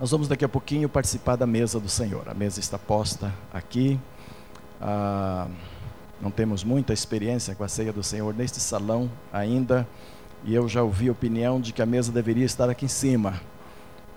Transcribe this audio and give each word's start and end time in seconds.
Nós 0.00 0.12
vamos 0.12 0.28
daqui 0.28 0.44
a 0.44 0.48
pouquinho 0.48 0.88
participar 0.88 1.34
da 1.34 1.44
mesa 1.44 1.80
do 1.80 1.88
Senhor. 1.88 2.28
A 2.28 2.34
mesa 2.34 2.60
está 2.60 2.78
posta 2.78 3.34
aqui. 3.52 3.98
Ah, 4.80 5.48
não 6.20 6.30
temos 6.30 6.62
muita 6.62 6.92
experiência 6.92 7.52
com 7.56 7.64
a 7.64 7.68
ceia 7.68 7.92
do 7.92 8.00
Senhor 8.00 8.32
neste 8.32 8.60
salão 8.60 9.10
ainda. 9.32 9.88
E 10.44 10.54
eu 10.54 10.68
já 10.68 10.84
ouvi 10.84 11.08
a 11.08 11.12
opinião 11.12 11.60
de 11.60 11.72
que 11.72 11.82
a 11.82 11.86
mesa 11.86 12.12
deveria 12.12 12.44
estar 12.44 12.70
aqui 12.70 12.84
em 12.84 12.88
cima. 12.88 13.40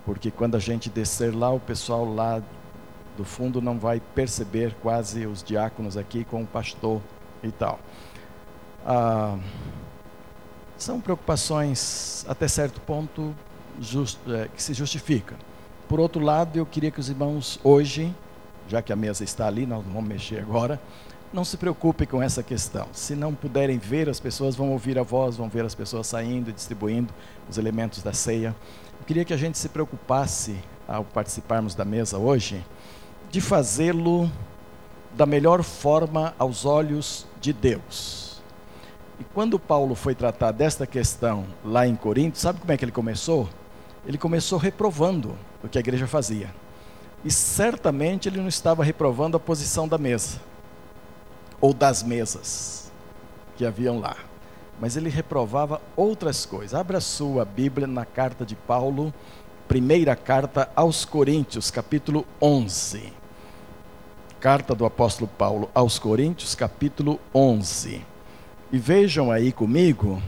Porque 0.05 0.29
quando 0.29 0.53
a 0.53 0.59
gente 0.59 0.87
descer 0.87 1.33
lá, 1.33 1.49
o 1.49 1.59
pessoal 1.59 2.05
lá 2.05 2.43
do 3.17 3.25
fundo 3.25 3.59
não 3.59 3.79
vai 3.79 3.99
perceber 4.13 4.75
quase 4.83 5.25
os 5.25 5.41
diáconos 5.41 5.97
aqui 5.97 6.23
com 6.23 6.43
o 6.43 6.47
pastor 6.47 7.01
e 7.41 7.51
tal. 7.51 7.79
Ah, 8.85 9.35
são 10.77 11.01
preocupações 11.01 12.23
até 12.29 12.47
certo 12.47 12.79
ponto 12.81 13.33
just, 13.79 14.19
é, 14.27 14.47
que 14.47 14.61
se 14.61 14.75
justificam. 14.75 15.37
Por 15.91 15.99
outro 15.99 16.23
lado, 16.23 16.57
eu 16.57 16.65
queria 16.65 16.89
que 16.89 17.01
os 17.01 17.09
irmãos 17.09 17.59
hoje, 17.61 18.15
já 18.65 18.81
que 18.81 18.93
a 18.93 18.95
mesa 18.95 19.25
está 19.25 19.45
ali, 19.45 19.65
nós 19.65 19.85
não 19.85 19.91
vamos 19.91 20.07
mexer 20.07 20.39
agora, 20.39 20.79
não 21.33 21.43
se 21.43 21.57
preocupem 21.57 22.07
com 22.07 22.23
essa 22.23 22.41
questão. 22.41 22.87
Se 22.93 23.13
não 23.13 23.35
puderem 23.35 23.77
ver, 23.77 24.07
as 24.07 24.17
pessoas 24.17 24.55
vão 24.55 24.71
ouvir 24.71 24.97
a 24.97 25.03
voz, 25.03 25.35
vão 25.35 25.49
ver 25.49 25.65
as 25.65 25.75
pessoas 25.75 26.07
saindo 26.07 26.49
e 26.49 26.53
distribuindo 26.53 27.13
os 27.49 27.57
elementos 27.57 28.01
da 28.01 28.13
ceia. 28.13 28.55
Eu 29.01 29.05
queria 29.05 29.25
que 29.25 29.33
a 29.33 29.37
gente 29.37 29.57
se 29.57 29.67
preocupasse, 29.67 30.55
ao 30.87 31.03
participarmos 31.03 31.75
da 31.75 31.83
mesa 31.83 32.17
hoje, 32.17 32.65
de 33.29 33.41
fazê-lo 33.41 34.31
da 35.13 35.25
melhor 35.25 35.61
forma 35.61 36.33
aos 36.39 36.63
olhos 36.63 37.27
de 37.41 37.51
Deus. 37.51 38.41
E 39.19 39.25
quando 39.25 39.59
Paulo 39.59 39.93
foi 39.93 40.15
tratar 40.15 40.53
desta 40.53 40.87
questão 40.87 41.45
lá 41.65 41.85
em 41.85 41.97
Corinto, 41.97 42.37
sabe 42.37 42.61
como 42.61 42.71
é 42.71 42.77
que 42.77 42.85
ele 42.85 42.93
começou? 42.93 43.49
Ele 44.05 44.17
começou 44.17 44.57
reprovando 44.57 45.35
o 45.63 45.69
que 45.69 45.77
a 45.77 45.81
igreja 45.81 46.07
fazia. 46.07 46.49
E 47.23 47.31
certamente 47.31 48.27
ele 48.27 48.39
não 48.39 48.47
estava 48.47 48.83
reprovando 48.83 49.37
a 49.37 49.39
posição 49.39 49.87
da 49.87 49.97
mesa, 49.97 50.39
ou 51.59 51.73
das 51.73 52.01
mesas 52.01 52.91
que 53.55 53.65
haviam 53.65 53.99
lá. 53.99 54.15
Mas 54.79 54.97
ele 54.97 55.09
reprovava 55.09 55.79
outras 55.95 56.45
coisas. 56.45 56.73
Abra 56.73 56.97
a 56.97 57.01
sua 57.01 57.45
Bíblia 57.45 57.85
na 57.85 58.03
carta 58.03 58.43
de 58.43 58.55
Paulo, 58.55 59.13
primeira 59.67 60.15
carta 60.15 60.71
aos 60.75 61.05
Coríntios, 61.05 61.69
capítulo 61.69 62.25
11. 62.41 63.13
Carta 64.39 64.73
do 64.73 64.85
apóstolo 64.85 65.29
Paulo 65.37 65.69
aos 65.75 65.99
Coríntios, 65.99 66.55
capítulo 66.55 67.19
11. 67.33 68.03
E 68.71 68.77
vejam 68.79 69.31
aí 69.31 69.51
comigo 69.51 70.19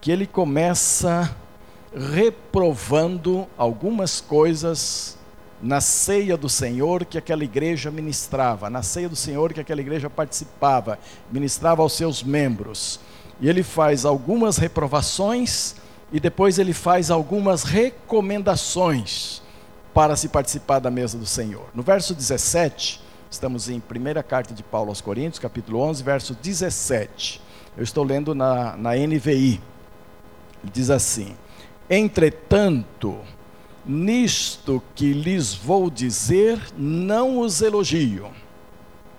que 0.00 0.10
ele 0.10 0.26
começa 0.26 1.36
reprovando 1.94 3.46
algumas 3.56 4.20
coisas 4.20 5.18
na 5.62 5.80
ceia 5.80 6.36
do 6.36 6.48
Senhor 6.48 7.04
que 7.04 7.18
aquela 7.18 7.44
igreja 7.44 7.90
ministrava, 7.90 8.70
na 8.70 8.82
ceia 8.82 9.08
do 9.08 9.16
Senhor 9.16 9.52
que 9.52 9.60
aquela 9.60 9.80
igreja 9.80 10.08
participava, 10.08 10.98
ministrava 11.30 11.82
aos 11.82 11.92
seus 11.92 12.22
membros. 12.22 13.00
E 13.40 13.48
ele 13.48 13.62
faz 13.62 14.04
algumas 14.04 14.56
reprovações 14.56 15.74
e 16.12 16.18
depois 16.18 16.58
ele 16.58 16.72
faz 16.72 17.10
algumas 17.10 17.62
recomendações 17.62 19.42
para 19.92 20.16
se 20.16 20.28
participar 20.28 20.78
da 20.78 20.90
mesa 20.90 21.18
do 21.18 21.26
Senhor. 21.26 21.66
No 21.74 21.82
verso 21.82 22.14
17, 22.14 23.02
estamos 23.30 23.68
em 23.68 23.80
primeira 23.80 24.22
carta 24.22 24.54
de 24.54 24.62
Paulo 24.62 24.90
aos 24.90 25.00
Coríntios, 25.00 25.38
capítulo 25.38 25.80
11, 25.80 26.02
verso 26.02 26.34
17. 26.34 27.40
Eu 27.76 27.82
estou 27.82 28.04
lendo 28.04 28.34
na, 28.34 28.76
na 28.76 28.94
NVI. 28.94 29.60
Ele 30.62 30.72
diz 30.72 30.90
assim: 30.90 31.34
Entretanto, 31.92 33.18
nisto 33.84 34.80
que 34.94 35.12
lhes 35.12 35.52
vou 35.52 35.90
dizer, 35.90 36.60
não 36.78 37.40
os 37.40 37.60
elogio. 37.60 38.30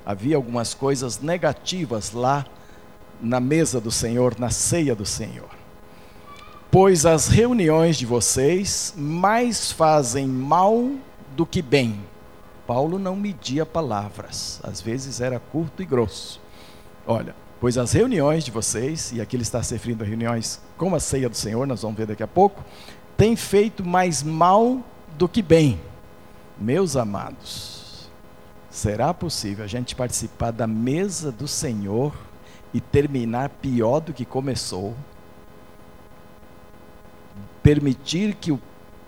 Havia 0.06 0.38
algumas 0.38 0.74
coisas 0.74 1.20
negativas 1.20 2.14
lá 2.14 2.46
na 3.22 3.42
mesa 3.42 3.82
do 3.82 3.92
Senhor, 3.92 4.40
na 4.40 4.50
ceia 4.50 4.96
do 4.96 5.06
Senhor. 5.06 5.50
Pois 6.72 7.06
as 7.06 7.28
reuniões 7.28 7.98
de 7.98 8.06
vocês 8.06 8.94
mais 8.96 9.74
fazem 9.74 10.26
mal 10.26 10.92
do 11.36 11.46
que 11.46 11.62
bem. 11.62 12.00
Paulo 12.66 12.98
não 12.98 13.18
media 13.18 13.66
palavras, 13.66 14.62
às 14.64 14.80
vezes 14.80 15.20
era 15.20 15.42
curto 15.42 15.82
e 15.82 15.86
grosso. 15.86 16.40
Olha, 17.06 17.36
Pois 17.62 17.78
as 17.78 17.92
reuniões 17.92 18.44
de 18.44 18.50
vocês, 18.50 19.12
e 19.12 19.22
aqui 19.22 19.36
ele 19.36 19.44
está 19.44 19.62
se 19.62 19.76
referindo 19.76 20.04
a 20.04 20.08
reuniões 20.08 20.60
como 20.76 20.96
a 20.96 21.00
ceia 21.00 21.30
do 21.30 21.38
Senhor, 21.38 21.68
nós 21.68 21.84
vamos 21.84 21.96
ver 21.96 22.08
daqui 22.08 22.24
a 22.24 22.28
pouco, 22.28 22.66
têm 23.16 23.36
feito 23.36 23.86
mais 23.86 24.24
mal 24.24 24.80
do 25.16 25.30
que 25.30 25.44
bem. 25.44 25.80
Meus 26.58 26.96
amados, 26.96 28.10
será 28.68 29.14
possível 29.14 29.64
a 29.64 29.68
gente 29.68 29.96
participar 29.96 30.50
da 30.50 30.66
mesa 30.66 31.32
do 31.32 31.48
Senhor 31.48 32.16
e 32.74 32.82
terminar 32.82 33.50
pior 33.50 34.00
do 34.00 34.12
que 34.12 34.26
começou? 34.26 34.96
Permitir 37.62 38.34
que 38.34 38.52
o 38.52 38.60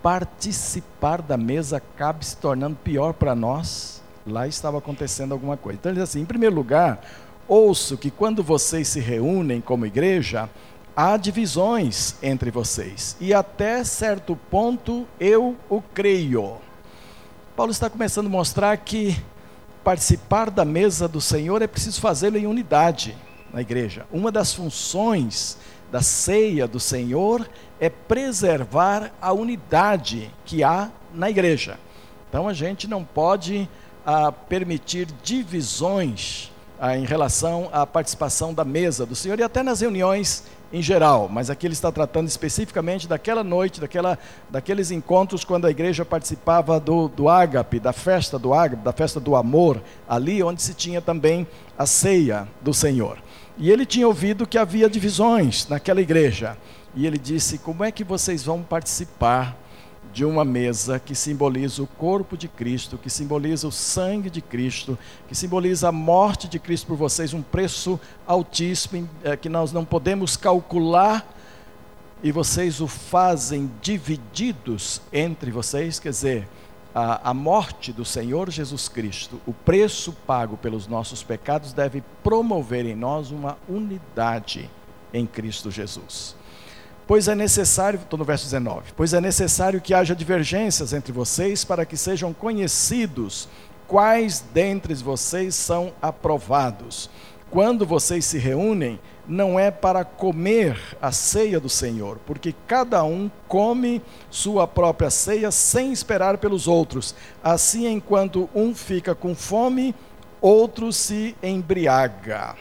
participar 0.04 1.24
da 1.24 1.38
mesa 1.38 1.78
acabe 1.78 2.24
se 2.24 2.38
tornando 2.38 2.76
pior 2.76 3.14
para 3.14 3.34
nós? 3.34 4.00
Lá 4.28 4.48
estava 4.48 4.78
acontecendo 4.78 5.32
alguma 5.32 5.58
coisa. 5.58 5.80
Então 5.80 5.92
ele 5.92 6.00
diz 6.00 6.08
assim: 6.08 6.22
em 6.22 6.26
primeiro 6.26 6.56
lugar, 6.56 7.02
ouço 7.48 7.98
que 7.98 8.12
quando 8.12 8.44
vocês 8.44 8.88
se 8.88 9.00
reúnem 9.00 9.62
como 9.62 9.86
igreja, 9.86 10.50
há 10.96 11.18
divisões 11.18 12.16
entre 12.22 12.52
vocês. 12.52 13.18
E 13.20 13.34
até 13.34 13.84
certo 13.84 14.36
ponto 14.50 15.08
eu 15.20 15.56
o 15.70 15.82
creio. 15.82 16.58
Paulo 17.56 17.72
está 17.72 17.90
começando 17.90 18.28
a 18.28 18.30
mostrar 18.30 18.78
que 18.78 19.16
participar 19.84 20.50
da 20.50 20.64
mesa 20.64 21.08
do 21.08 21.20
Senhor 21.20 21.62
é 21.62 21.68
preciso 21.68 22.00
fazê-lo 22.00 22.38
em 22.38 22.48
unidade 22.48 23.16
na 23.54 23.62
igreja. 23.62 24.06
Uma 24.12 24.32
das 24.32 24.54
funções 24.54 25.58
da 25.92 26.02
ceia 26.02 26.68
do 26.68 26.80
Senhor 26.80 27.48
é 27.80 27.90
preservar 27.90 29.12
a 29.22 29.32
unidade 29.34 30.32
que 30.46 30.64
há 30.64 30.90
na 31.14 31.30
igreja. 31.30 31.78
Então 32.30 32.48
a 32.48 32.54
gente 32.54 32.88
não 32.88 33.04
pode 33.04 33.70
ah, 34.06 34.32
permitir 34.32 35.08
divisões 35.22 36.52
ah, 36.84 36.98
em 36.98 37.06
relação 37.06 37.70
à 37.72 37.88
participação 37.88 38.54
da 38.54 38.66
mesa 38.66 39.06
do 39.06 39.16
Senhor 39.16 39.40
e 39.40 39.44
até 39.44 39.64
nas 39.64 39.80
reuniões 39.80 40.44
em 40.74 40.82
geral, 40.82 41.30
mas 41.32 41.50
aqui 41.50 41.66
ele 41.66 41.74
está 41.74 41.90
tratando 41.90 42.28
especificamente 42.28 43.08
daquela 43.08 43.42
noite, 43.42 43.80
daquela, 43.80 44.20
daqueles 44.50 44.92
encontros 44.92 45.46
quando 45.46 45.66
a 45.66 45.72
igreja 45.72 46.04
participava 46.04 46.82
do, 46.82 47.08
do 47.08 47.30
ágape, 47.30 47.80
da 47.80 47.94
festa 47.94 48.38
do 48.38 48.54
ágape, 48.54 48.84
da 48.84 48.92
festa 48.92 49.18
do 49.18 49.34
amor, 49.34 49.82
ali 50.10 50.44
onde 50.44 50.62
se 50.62 50.74
tinha 50.74 51.00
também 51.00 51.48
a 51.78 51.86
ceia 51.86 52.46
do 52.60 52.74
Senhor. 52.74 53.18
E 53.58 53.72
ele 53.72 53.86
tinha 53.86 54.06
ouvido 54.06 54.46
que 54.46 54.58
havia 54.58 54.90
divisões 54.90 55.66
naquela 55.70 56.02
igreja. 56.02 56.58
E 56.94 57.08
ele 57.08 57.18
disse: 57.18 57.60
Como 57.60 57.82
é 57.86 57.94
que 57.94 58.04
vocês 58.04 58.44
vão 58.44 58.62
participar 58.62 59.56
de 60.14 60.24
uma 60.24 60.46
mesa 60.46 61.00
que 61.00 61.16
simboliza 61.16 61.82
o 61.82 61.88
corpo 61.88 62.38
de 62.38 62.48
Cristo, 62.48 63.00
que 63.00 63.10
simboliza 63.10 63.68
o 63.68 63.72
sangue 63.72 64.30
de 64.30 64.42
Cristo, 64.42 64.98
que 65.28 65.34
simboliza 65.34 65.90
a 65.90 65.92
morte 65.92 66.48
de 66.48 66.60
Cristo 66.60 66.86
por 66.86 66.96
vocês, 66.96 67.34
um 67.34 67.42
preço 67.42 68.00
altíssimo 68.28 69.10
é, 69.24 69.36
que 69.36 69.50
nós 69.50 69.72
não 69.72 69.84
podemos 69.84 70.38
calcular, 70.38 71.28
e 72.22 72.32
vocês 72.32 72.80
o 72.80 72.88
fazem 72.88 73.70
divididos 73.82 75.02
entre 75.12 75.50
vocês, 75.50 76.00
quer 76.00 76.12
dizer, 76.12 76.48
a, 76.94 77.32
a 77.32 77.34
morte 77.34 77.92
do 77.92 78.06
Senhor 78.06 78.52
Jesus 78.52 78.88
Cristo, 78.88 79.42
o 79.48 79.52
preço 79.52 80.14
pago 80.28 80.56
pelos 80.56 80.88
nossos 80.88 81.24
pecados, 81.24 81.74
deve 81.74 82.04
promover 82.24 82.86
em 82.86 82.96
nós 82.96 83.32
uma 83.32 83.58
unidade 83.68 84.70
em 85.12 85.26
Cristo 85.26 85.72
Jesus. 85.72 86.36
Pois 87.06 87.28
é 87.28 87.36
necessário, 87.36 88.00
estou 88.02 88.18
no 88.18 88.24
verso 88.24 88.46
19, 88.46 88.94
pois 88.96 89.14
é 89.14 89.20
necessário 89.20 89.82
que 89.82 89.94
haja 89.94 90.16
divergências 90.16 90.94
entre 90.94 91.12
vocês 91.12 91.66
para 91.66 91.86
que 91.86 91.98
sejam 91.98 92.34
conhecidos 92.34 93.50
quais 93.88 94.44
dentre 94.54 94.94
vocês 94.96 95.54
são 95.54 95.92
aprovados. 96.02 97.10
Quando 97.50 97.86
vocês 97.86 98.26
se 98.26 98.38
reúnem, 98.38 99.00
não 99.28 99.60
é 99.60 99.70
para 99.70 100.04
comer 100.04 100.80
a 101.02 101.12
ceia 101.12 101.60
do 101.60 101.70
Senhor, 101.70 102.20
porque 102.26 102.56
cada 102.68 103.04
um 103.04 103.30
come 103.48 104.02
sua 104.30 104.66
própria 104.66 105.10
ceia 105.10 105.52
sem 105.52 105.92
esperar 105.92 106.38
pelos 106.38 106.68
outros. 106.68 107.14
Assim, 107.44 107.86
enquanto 107.88 108.50
um 108.56 108.74
fica 108.74 109.14
com 109.14 109.36
fome, 109.36 109.94
outro 110.42 110.92
se 110.92 111.36
embriaga. 111.44 112.56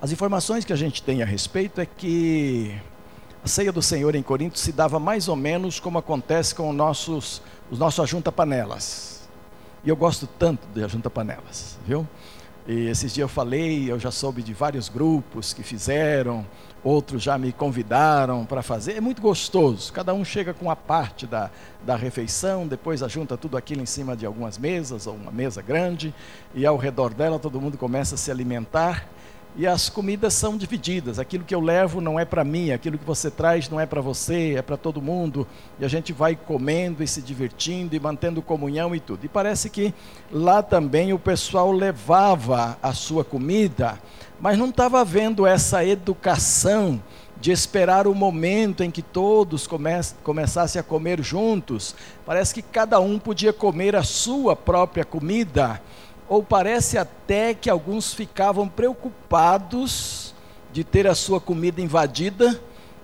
As 0.00 0.12
informações 0.12 0.64
que 0.64 0.72
a 0.72 0.76
gente 0.76 1.02
tem 1.02 1.22
a 1.22 1.26
respeito 1.26 1.80
é 1.80 1.86
que 1.86 2.74
a 3.44 3.48
ceia 3.48 3.72
do 3.72 3.82
Senhor 3.82 4.14
em 4.14 4.22
Corinto 4.22 4.58
se 4.58 4.70
dava 4.70 5.00
mais 5.00 5.26
ou 5.26 5.34
menos 5.34 5.80
como 5.80 5.98
acontece 5.98 6.54
com 6.54 6.70
os 6.70 6.76
nossos, 6.76 7.42
os 7.70 7.78
nossos 7.78 7.98
ajunta-panelas. 8.00 9.28
E 9.82 9.88
eu 9.88 9.96
gosto 9.96 10.28
tanto 10.38 10.64
de 10.72 10.84
ajunta-panelas, 10.84 11.76
viu? 11.84 12.06
E 12.68 12.86
esses 12.86 13.12
dias 13.12 13.24
eu 13.24 13.28
falei, 13.28 13.90
eu 13.90 13.98
já 13.98 14.12
soube 14.12 14.40
de 14.40 14.54
vários 14.54 14.88
grupos 14.88 15.52
que 15.52 15.64
fizeram, 15.64 16.46
outros 16.84 17.20
já 17.20 17.36
me 17.36 17.52
convidaram 17.52 18.44
para 18.44 18.62
fazer. 18.62 18.92
É 18.92 19.00
muito 19.00 19.20
gostoso. 19.20 19.92
Cada 19.92 20.14
um 20.14 20.24
chega 20.24 20.54
com 20.54 20.66
uma 20.66 20.76
parte 20.76 21.26
da, 21.26 21.50
da 21.84 21.96
refeição, 21.96 22.68
depois 22.68 23.02
ajunta 23.02 23.36
tudo 23.36 23.56
aquilo 23.56 23.82
em 23.82 23.86
cima 23.86 24.16
de 24.16 24.24
algumas 24.24 24.56
mesas, 24.56 25.08
ou 25.08 25.14
uma 25.14 25.32
mesa 25.32 25.60
grande, 25.60 26.14
e 26.54 26.64
ao 26.64 26.76
redor 26.76 27.12
dela 27.12 27.40
todo 27.40 27.60
mundo 27.60 27.76
começa 27.76 28.14
a 28.14 28.18
se 28.18 28.30
alimentar. 28.30 29.08
E 29.56 29.66
as 29.66 29.88
comidas 29.88 30.32
são 30.32 30.56
divididas. 30.56 31.18
Aquilo 31.18 31.44
que 31.44 31.54
eu 31.54 31.60
levo 31.60 32.00
não 32.00 32.18
é 32.18 32.24
para 32.24 32.42
mim, 32.42 32.70
aquilo 32.70 32.96
que 32.96 33.04
você 33.04 33.30
traz 33.30 33.68
não 33.68 33.78
é 33.78 33.84
para 33.84 34.00
você, 34.00 34.54
é 34.56 34.62
para 34.62 34.76
todo 34.76 35.02
mundo. 35.02 35.46
E 35.78 35.84
a 35.84 35.88
gente 35.88 36.12
vai 36.12 36.34
comendo 36.34 37.02
e 37.02 37.06
se 37.06 37.20
divertindo 37.20 37.94
e 37.94 38.00
mantendo 38.00 38.40
comunhão 38.40 38.94
e 38.94 39.00
tudo. 39.00 39.26
E 39.26 39.28
parece 39.28 39.68
que 39.68 39.92
lá 40.30 40.62
também 40.62 41.12
o 41.12 41.18
pessoal 41.18 41.70
levava 41.70 42.78
a 42.82 42.94
sua 42.94 43.24
comida 43.24 43.98
mas 44.42 44.58
não 44.58 44.70
estava 44.70 45.00
havendo 45.00 45.46
essa 45.46 45.84
educação 45.84 47.00
de 47.40 47.52
esperar 47.52 48.08
o 48.08 48.14
momento 48.14 48.82
em 48.82 48.90
que 48.90 49.00
todos 49.00 49.68
come 49.68 49.90
começassem 50.24 50.80
a 50.80 50.82
comer 50.82 51.22
juntos. 51.22 51.94
Parece 52.26 52.52
que 52.52 52.60
cada 52.60 52.98
um 52.98 53.20
podia 53.20 53.52
comer 53.52 53.94
a 53.94 54.02
sua 54.02 54.56
própria 54.56 55.04
comida, 55.04 55.80
ou 56.32 56.42
parece 56.42 56.96
até 56.96 57.52
que 57.52 57.68
alguns 57.68 58.14
ficavam 58.14 58.66
preocupados 58.66 60.34
de 60.72 60.82
ter 60.82 61.06
a 61.06 61.14
sua 61.14 61.38
comida 61.38 61.78
invadida 61.78 62.58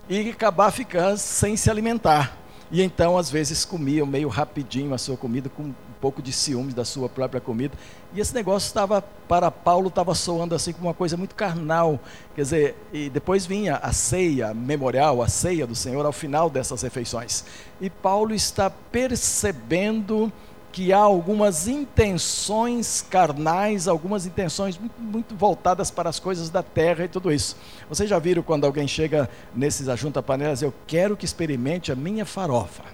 e 0.09 0.31
acabar 0.31 0.71
ficando 0.71 1.19
sem 1.19 1.55
se 1.55 1.71
alimentar. 1.71 2.39
E 2.71 2.81
então, 2.81 3.19
às 3.19 3.31
vezes, 3.31 3.67
comiam 3.67 4.07
meio 4.07 4.31
rapidinho 4.31 4.95
a 4.95 4.99
sua 4.99 5.15
comida 5.15 5.51
com 5.51 5.75
pouco 6.01 6.23
de 6.23 6.33
ciúmes 6.33 6.73
da 6.73 6.87
sua 6.87 7.07
própria 7.07 7.39
comida. 7.39 7.77
E 8.15 8.21
esse 8.21 8.35
negócio 8.35 8.67
estava, 8.67 9.03
para 9.03 9.51
Paulo, 9.51 9.89
estava 9.89 10.15
soando 10.15 10.55
assim 10.55 10.73
como 10.73 10.89
uma 10.89 10.95
coisa 10.95 11.15
muito 11.15 11.35
carnal. 11.35 12.01
Quer 12.35 12.43
dizer, 12.43 12.77
e 12.95 13.11
depois 13.11 13.45
vinha 13.45 13.77
a 13.77 13.93
ceia 13.93 14.55
memorial, 14.55 15.21
a 15.23 15.29
ceia 15.29 15.67
do 15.67 15.75
Senhor 15.75 16.07
ao 16.07 16.13
final 16.13 16.49
dessas 16.49 16.81
refeições. 16.81 17.45
E 17.79 17.91
Paulo 17.91 18.35
está 18.35 18.71
percebendo 18.71 20.33
que 20.71 20.93
há 20.93 20.99
algumas 20.99 21.67
intenções 21.67 23.05
carnais, 23.09 23.89
algumas 23.89 24.27
intenções 24.27 24.79
muito, 24.79 25.01
muito, 25.01 25.35
voltadas 25.35 25.91
para 25.91 26.11
as 26.11 26.21
coisas 26.21 26.51
da 26.51 26.63
terra 26.63 27.05
e 27.05 27.09
tudo 27.09 27.33
isso. 27.33 27.57
Vocês 27.89 28.09
já 28.09 28.19
viram 28.19 28.43
quando 28.43 28.65
alguém 28.65 28.87
chega 28.87 29.29
nesses 29.55 29.89
ajunta 29.89 30.23
panelas, 30.23 30.63
eu 30.63 30.73
quero 30.87 31.17
que 31.17 31.25
experimente 31.25 31.91
a 31.91 31.97
minha 31.97 32.25
farofa. 32.25 32.85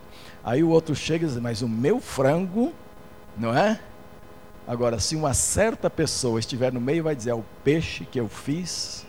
Aí 0.43 0.63
o 0.63 0.69
outro 0.69 0.95
chega 0.95 1.25
e 1.25 1.29
diz, 1.29 1.39
mas 1.39 1.63
o 1.63 1.69
meu 1.69 2.01
frango 2.01 2.73
não 3.37 3.57
é? 3.57 3.79
Agora, 4.67 4.99
se 4.99 5.15
uma 5.15 5.35
certa 5.35 5.91
pessoa 5.91 6.39
estiver 6.39 6.73
no 6.73 6.81
meio, 6.81 7.03
vai 7.03 7.15
dizer: 7.15 7.31
é 7.31 7.35
o 7.35 7.45
peixe 7.63 8.05
que 8.05 8.19
eu 8.19 8.29
fiz 8.29 9.05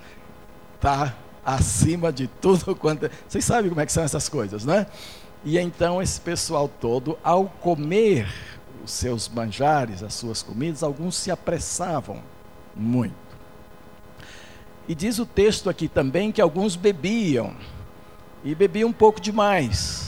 está 0.75 1.15
acima 1.45 2.11
de 2.11 2.27
tudo 2.27 2.75
quanto. 2.75 3.05
É-. 3.05 3.11
Vocês 3.27 3.45
sabem 3.45 3.69
como 3.69 3.81
é 3.81 3.85
que 3.85 3.91
são 3.91 4.03
essas 4.03 4.27
coisas, 4.27 4.65
né? 4.65 4.87
E 5.43 5.57
então 5.59 6.01
esse 6.01 6.19
pessoal 6.19 6.67
todo, 6.67 7.17
ao 7.23 7.45
comer 7.45 8.27
os 8.85 8.91
seus 8.91 9.27
manjares, 9.27 10.03
as 10.03 10.13
suas 10.13 10.43
comidas, 10.43 10.83
alguns 10.83 11.15
se 11.15 11.31
apressavam 11.31 12.21
muito. 12.75 13.15
E 14.87 14.93
diz 14.93 15.17
o 15.17 15.25
texto 15.25 15.69
aqui 15.69 15.87
também 15.87 16.31
que 16.31 16.39
alguns 16.39 16.75
bebiam, 16.75 17.55
e 18.43 18.53
bebiam 18.53 18.89
um 18.89 18.93
pouco 18.93 19.19
demais. 19.19 20.04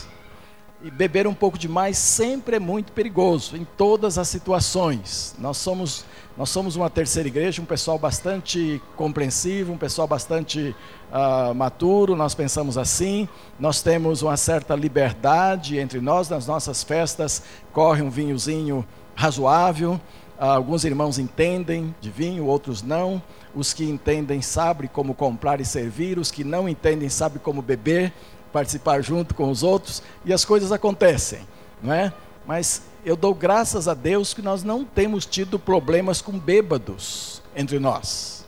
E 0.80 0.92
beber 0.92 1.26
um 1.26 1.34
pouco 1.34 1.58
demais 1.58 1.98
sempre 1.98 2.54
é 2.54 2.60
muito 2.60 2.92
perigoso, 2.92 3.56
em 3.56 3.66
todas 3.76 4.16
as 4.16 4.28
situações. 4.28 5.34
Nós 5.36 5.56
somos, 5.56 6.04
nós 6.36 6.50
somos 6.50 6.76
uma 6.76 6.88
terceira 6.88 7.26
igreja, 7.26 7.60
um 7.60 7.64
pessoal 7.64 7.98
bastante 7.98 8.80
compreensivo, 8.94 9.72
um 9.72 9.76
pessoal 9.76 10.06
bastante 10.06 10.76
uh, 11.10 11.52
maturo, 11.52 12.14
nós 12.14 12.32
pensamos 12.32 12.78
assim. 12.78 13.28
Nós 13.58 13.82
temos 13.82 14.22
uma 14.22 14.36
certa 14.36 14.76
liberdade 14.76 15.78
entre 15.78 16.00
nós, 16.00 16.28
nas 16.28 16.46
nossas 16.46 16.84
festas 16.84 17.42
corre 17.72 18.00
um 18.00 18.08
vinhozinho 18.08 18.86
razoável. 19.16 19.94
Uh, 20.38 20.44
alguns 20.44 20.84
irmãos 20.84 21.18
entendem 21.18 21.92
de 22.00 22.08
vinho, 22.08 22.46
outros 22.46 22.82
não. 22.84 23.20
Os 23.52 23.72
que 23.72 23.82
entendem 23.82 24.40
sabem 24.40 24.88
como 24.92 25.12
comprar 25.12 25.60
e 25.60 25.64
servir, 25.64 26.20
os 26.20 26.30
que 26.30 26.44
não 26.44 26.68
entendem 26.68 27.08
sabem 27.08 27.40
como 27.42 27.60
beber 27.60 28.12
participar 28.52 29.02
junto 29.02 29.34
com 29.34 29.50
os 29.50 29.62
outros 29.62 30.02
e 30.24 30.32
as 30.32 30.44
coisas 30.44 30.72
acontecem, 30.72 31.40
não 31.82 31.92
é? 31.92 32.12
Mas 32.46 32.82
eu 33.04 33.16
dou 33.16 33.34
graças 33.34 33.88
a 33.88 33.94
Deus 33.94 34.32
que 34.32 34.42
nós 34.42 34.62
não 34.62 34.84
temos 34.84 35.26
tido 35.26 35.58
problemas 35.58 36.20
com 36.20 36.38
bêbados 36.38 37.42
entre 37.54 37.78
nós. 37.78 38.44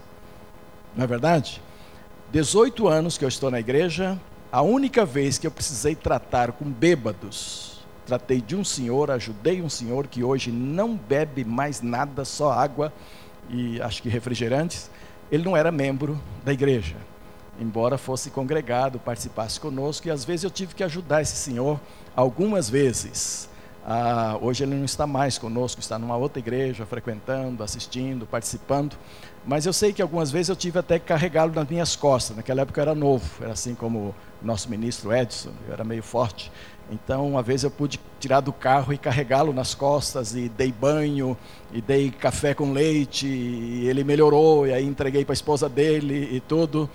Não 0.97 1.05
é 1.05 1.07
verdade? 1.07 1.63
18 2.33 2.89
anos 2.89 3.19
que 3.19 3.25
eu 3.25 3.29
estou 3.29 3.51
na 3.51 3.61
igreja, 3.61 4.19
a 4.51 4.63
única 4.63 5.05
vez 5.05 5.39
que 5.39 5.47
eu 5.47 5.51
precisei 5.51 5.95
tratar 5.95 6.53
com 6.53 6.65
bêbados, 6.65 7.81
tratei 8.07 8.41
de 8.41 8.57
um 8.57 8.65
senhor, 8.65 9.11
ajudei 9.11 9.63
um 9.63 9.69
senhor 9.69 10.07
que 10.07 10.25
hoje 10.25 10.51
não 10.51 10.97
bebe 10.97 11.45
mais 11.45 11.81
nada, 11.81 12.25
só 12.25 12.51
água 12.53 12.93
e 13.49 13.81
acho 13.83 14.03
que 14.03 14.09
refrigerantes. 14.09 14.91
Ele 15.31 15.45
não 15.45 15.57
era 15.57 15.71
membro 15.71 16.21
da 16.45 16.53
igreja 16.53 16.97
embora 17.61 17.99
fosse 17.99 18.31
congregado, 18.31 18.99
participasse 18.99 19.61
conosco, 19.61 20.09
e 20.09 20.11
às 20.11 20.25
vezes 20.25 20.45
eu 20.45 20.51
tive 20.51 20.75
que 20.75 20.83
ajudar 20.83 21.23
esse 21.23 21.37
senhor 21.37 21.79
algumas 22.17 22.71
vezes. 22.71 23.49
Ah, 23.85 24.39
hoje 24.41 24.65
ele 24.65 24.75
não 24.75 24.85
está 24.85 25.07
mais 25.07 25.39
conosco, 25.39 25.81
está 25.81 25.99
numa 25.99 26.17
outra 26.17 26.39
igreja, 26.39 26.85
frequentando, 26.85 27.63
assistindo, 27.63 28.27
participando. 28.27 28.97
Mas 29.47 29.65
eu 29.65 29.73
sei 29.73 29.93
que 29.93 30.03
algumas 30.03 30.31
vezes 30.31 30.51
eu 30.51 30.57
tive 30.57 30.79
até 30.79 30.99
que 30.99 31.07
carregá-lo 31.07 31.53
nas 31.55 31.69
minhas 31.69 31.97
costas. 31.97 32.37
Naquela 32.37 32.63
época 32.63 32.81
eu 32.81 32.83
era 32.83 32.95
novo, 32.95 33.29
era 33.43 33.53
assim 33.53 33.75
como 33.75 34.15
o 34.43 34.47
nosso 34.47 34.69
ministro 34.69 35.15
Edson, 35.15 35.51
eu 35.67 35.73
era 35.73 35.83
meio 35.83 36.03
forte. 36.03 36.53
Então, 36.91 37.29
uma 37.29 37.43
vez 37.43 37.63
eu 37.63 37.71
pude 37.71 38.01
tirar 38.19 38.41
do 38.41 38.53
carro 38.53 38.93
e 38.93 38.99
carregá-lo 38.99 39.53
nas 39.53 39.75
costas, 39.75 40.35
e 40.35 40.49
dei 40.49 40.73
banho, 40.73 41.37
e 41.73 41.81
dei 41.81 42.11
café 42.11 42.53
com 42.53 42.73
leite, 42.73 43.27
e 43.27 43.89
ele 43.89 44.03
melhorou, 44.03 44.67
e 44.67 44.73
aí 44.73 44.85
entreguei 44.85 45.25
para 45.25 45.33
a 45.33 45.35
esposa 45.35 45.69
dele 45.69 46.29
e 46.33 46.41
tudo. 46.41 46.91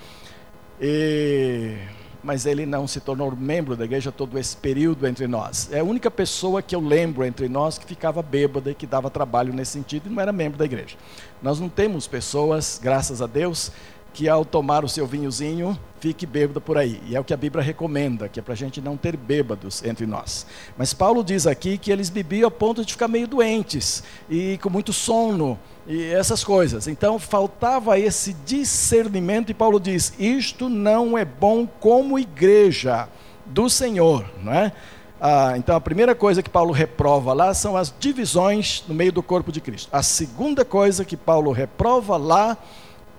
E, 0.79 1.77
mas 2.23 2.45
ele 2.45 2.65
não 2.65 2.87
se 2.87 2.99
tornou 2.99 3.35
membro 3.35 3.75
da 3.75 3.85
igreja 3.85 4.11
todo 4.11 4.37
esse 4.39 4.57
período 4.57 5.05
entre 5.05 5.27
nós. 5.27 5.69
É 5.71 5.79
a 5.79 5.83
única 5.83 6.09
pessoa 6.09 6.61
que 6.61 6.75
eu 6.75 6.79
lembro 6.79 7.23
entre 7.23 7.47
nós 7.47 7.77
que 7.77 7.85
ficava 7.85 8.21
bêbada 8.21 8.71
e 8.71 8.75
que 8.75 8.87
dava 8.87 9.09
trabalho 9.09 9.53
nesse 9.53 9.73
sentido 9.73 10.07
e 10.07 10.09
não 10.09 10.21
era 10.21 10.31
membro 10.31 10.57
da 10.57 10.65
igreja. 10.65 10.97
Nós 11.41 11.59
não 11.59 11.69
temos 11.69 12.07
pessoas, 12.07 12.79
graças 12.81 13.21
a 13.21 13.27
Deus, 13.27 13.71
que 14.15 14.29
ao 14.29 14.45
tomar 14.45 14.85
o 14.85 14.87
seu 14.87 15.05
vinhozinho, 15.05 15.77
fique 15.99 16.25
bêbado 16.25 16.61
por 16.61 16.77
aí. 16.77 17.01
E 17.05 17.17
é 17.17 17.19
o 17.19 17.23
que 17.23 17.33
a 17.33 17.37
Bíblia 17.37 17.61
recomenda, 17.61 18.29
que 18.29 18.39
é 18.39 18.41
para 18.41 18.53
a 18.53 18.57
gente 18.57 18.79
não 18.79 18.95
ter 18.95 19.17
bêbados 19.17 19.83
entre 19.83 20.05
nós. 20.05 20.47
Mas 20.77 20.93
Paulo 20.93 21.21
diz 21.21 21.45
aqui 21.45 21.77
que 21.77 21.91
eles 21.91 22.09
bebiam 22.09 22.47
a 22.47 22.51
ponto 22.51 22.85
de 22.85 22.93
ficar 22.93 23.09
meio 23.09 23.27
doentes 23.27 24.03
e 24.29 24.57
com 24.59 24.69
muito 24.69 24.93
sono 24.93 25.59
e 25.85 26.05
essas 26.05 26.45
coisas. 26.45 26.87
Então 26.87 27.19
faltava 27.19 27.99
esse 27.99 28.31
discernimento, 28.45 29.49
e 29.49 29.53
Paulo 29.53 29.81
diz: 29.81 30.13
isto 30.17 30.69
não 30.69 31.17
é 31.17 31.25
bom 31.25 31.67
como 31.67 32.17
igreja 32.17 33.09
do 33.45 33.69
Senhor, 33.69 34.25
não 34.41 34.53
é? 34.53 34.71
Ah, 35.19 35.55
então 35.57 35.75
a 35.75 35.81
primeira 35.81 36.15
coisa 36.15 36.41
que 36.41 36.49
Paulo 36.49 36.71
reprova 36.71 37.33
lá 37.33 37.53
são 37.53 37.75
as 37.75 37.93
divisões 37.99 38.81
no 38.87 38.95
meio 38.95 39.11
do 39.11 39.21
corpo 39.21 39.51
de 39.51 39.59
Cristo. 39.59 39.89
A 39.91 40.01
segunda 40.01 40.63
coisa 40.63 41.03
que 41.03 41.17
Paulo 41.17 41.51
reprova 41.51 42.15
lá 42.15 42.57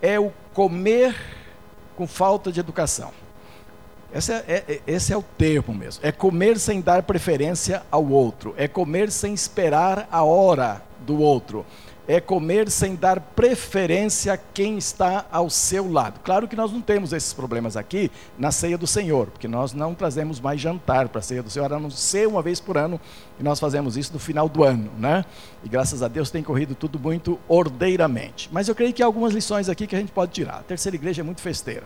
é 0.07 0.21
o 0.21 0.33
comer 0.55 1.17
com 1.97 2.07
falta 2.07 2.53
de 2.53 2.61
educação. 2.61 3.11
Esse 4.15 4.33
é, 4.33 4.45
é, 4.47 4.81
esse 4.87 5.13
é 5.13 5.17
o 5.17 5.23
termo 5.23 5.75
mesmo. 5.75 6.07
É 6.07 6.13
comer 6.13 6.61
sem 6.61 6.81
dar 6.81 7.03
preferência 7.03 7.83
ao 7.91 8.07
outro. 8.07 8.55
É 8.57 8.69
comer 8.69 9.11
sem 9.11 9.35
esperar 9.35 10.09
a 10.13 10.23
hora 10.23 10.81
do 11.01 11.21
outro 11.21 11.67
é 12.09 12.21
comer 12.21 12.71
sem 12.71 12.95
dar 12.95 13.21
preferência 13.21 14.33
a 14.33 14.37
quem 14.37 14.79
está 14.79 15.27
ao 15.31 15.51
seu 15.51 15.91
lado. 15.91 16.21
Claro 16.23 16.47
que 16.47 16.55
nós 16.55 16.73
não 16.73 16.81
temos 16.81 17.13
esses 17.13 17.33
problemas 17.33 17.77
aqui 17.77 18.11
na 18.39 18.53
ceia 18.53 18.79
do 18.79 18.87
Senhor, 18.87 19.27
porque 19.27 19.49
nós 19.49 19.73
não 19.73 19.95
trazemos 19.95 20.41
mais 20.41 20.61
jantar 20.61 21.09
para 21.09 21.19
a 21.19 21.23
ceia 21.23 21.43
do 21.43 21.51
Senhor, 21.51 21.73
a 21.73 21.79
não 21.79 21.91
ser 21.91 22.29
uma 22.29 22.43
vez 22.43 22.61
por 22.61 22.79
ano, 22.79 23.01
e 23.41 23.43
nós 23.43 23.59
fazemos 23.59 23.97
isso 23.97 24.13
no 24.13 24.19
final 24.19 24.49
do 24.49 24.63
ano, 24.63 24.91
né? 24.99 25.25
E 25.65 25.69
graças 25.69 26.03
a 26.03 26.09
Deus 26.09 26.31
tem 26.31 26.43
corrido 26.43 26.75
tudo 26.75 26.99
muito 26.99 27.39
ordeiramente. 27.49 28.49
Mas 28.53 28.69
eu 28.69 28.75
creio 28.75 28.93
que 28.93 29.03
há 29.03 29.07
algumas 29.07 29.33
lições 29.33 29.69
aqui 29.69 29.87
que 29.87 29.97
a 29.97 29.99
gente 29.99 30.13
pode 30.13 30.33
tirar. 30.33 30.59
A 30.59 30.63
terceira 30.63 30.97
igreja 30.97 31.23
é 31.23 31.25
muito 31.25 31.41
festeira. 31.41 31.85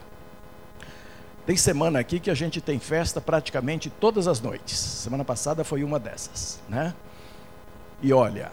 Tem 1.47 1.57
semana 1.57 1.99
aqui 1.99 2.21
que 2.21 2.31
a 2.31 2.35
gente 2.35 2.61
tem 2.61 2.79
festa 2.79 3.21
praticamente 3.21 3.89
todas 3.89 4.29
as 4.29 4.41
noites. 4.41 4.79
Semana 4.79 5.25
passada 5.25 5.65
foi 5.65 5.83
uma 5.83 5.99
dessas, 5.99 6.61
né? 6.69 6.95
E 8.03 8.13
olha, 8.13 8.53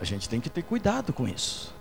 a 0.00 0.04
gente 0.04 0.28
tem 0.28 0.40
que 0.40 0.50
ter 0.50 0.62
cuidado 0.62 1.12
com 1.12 1.26
isso. 1.28 1.74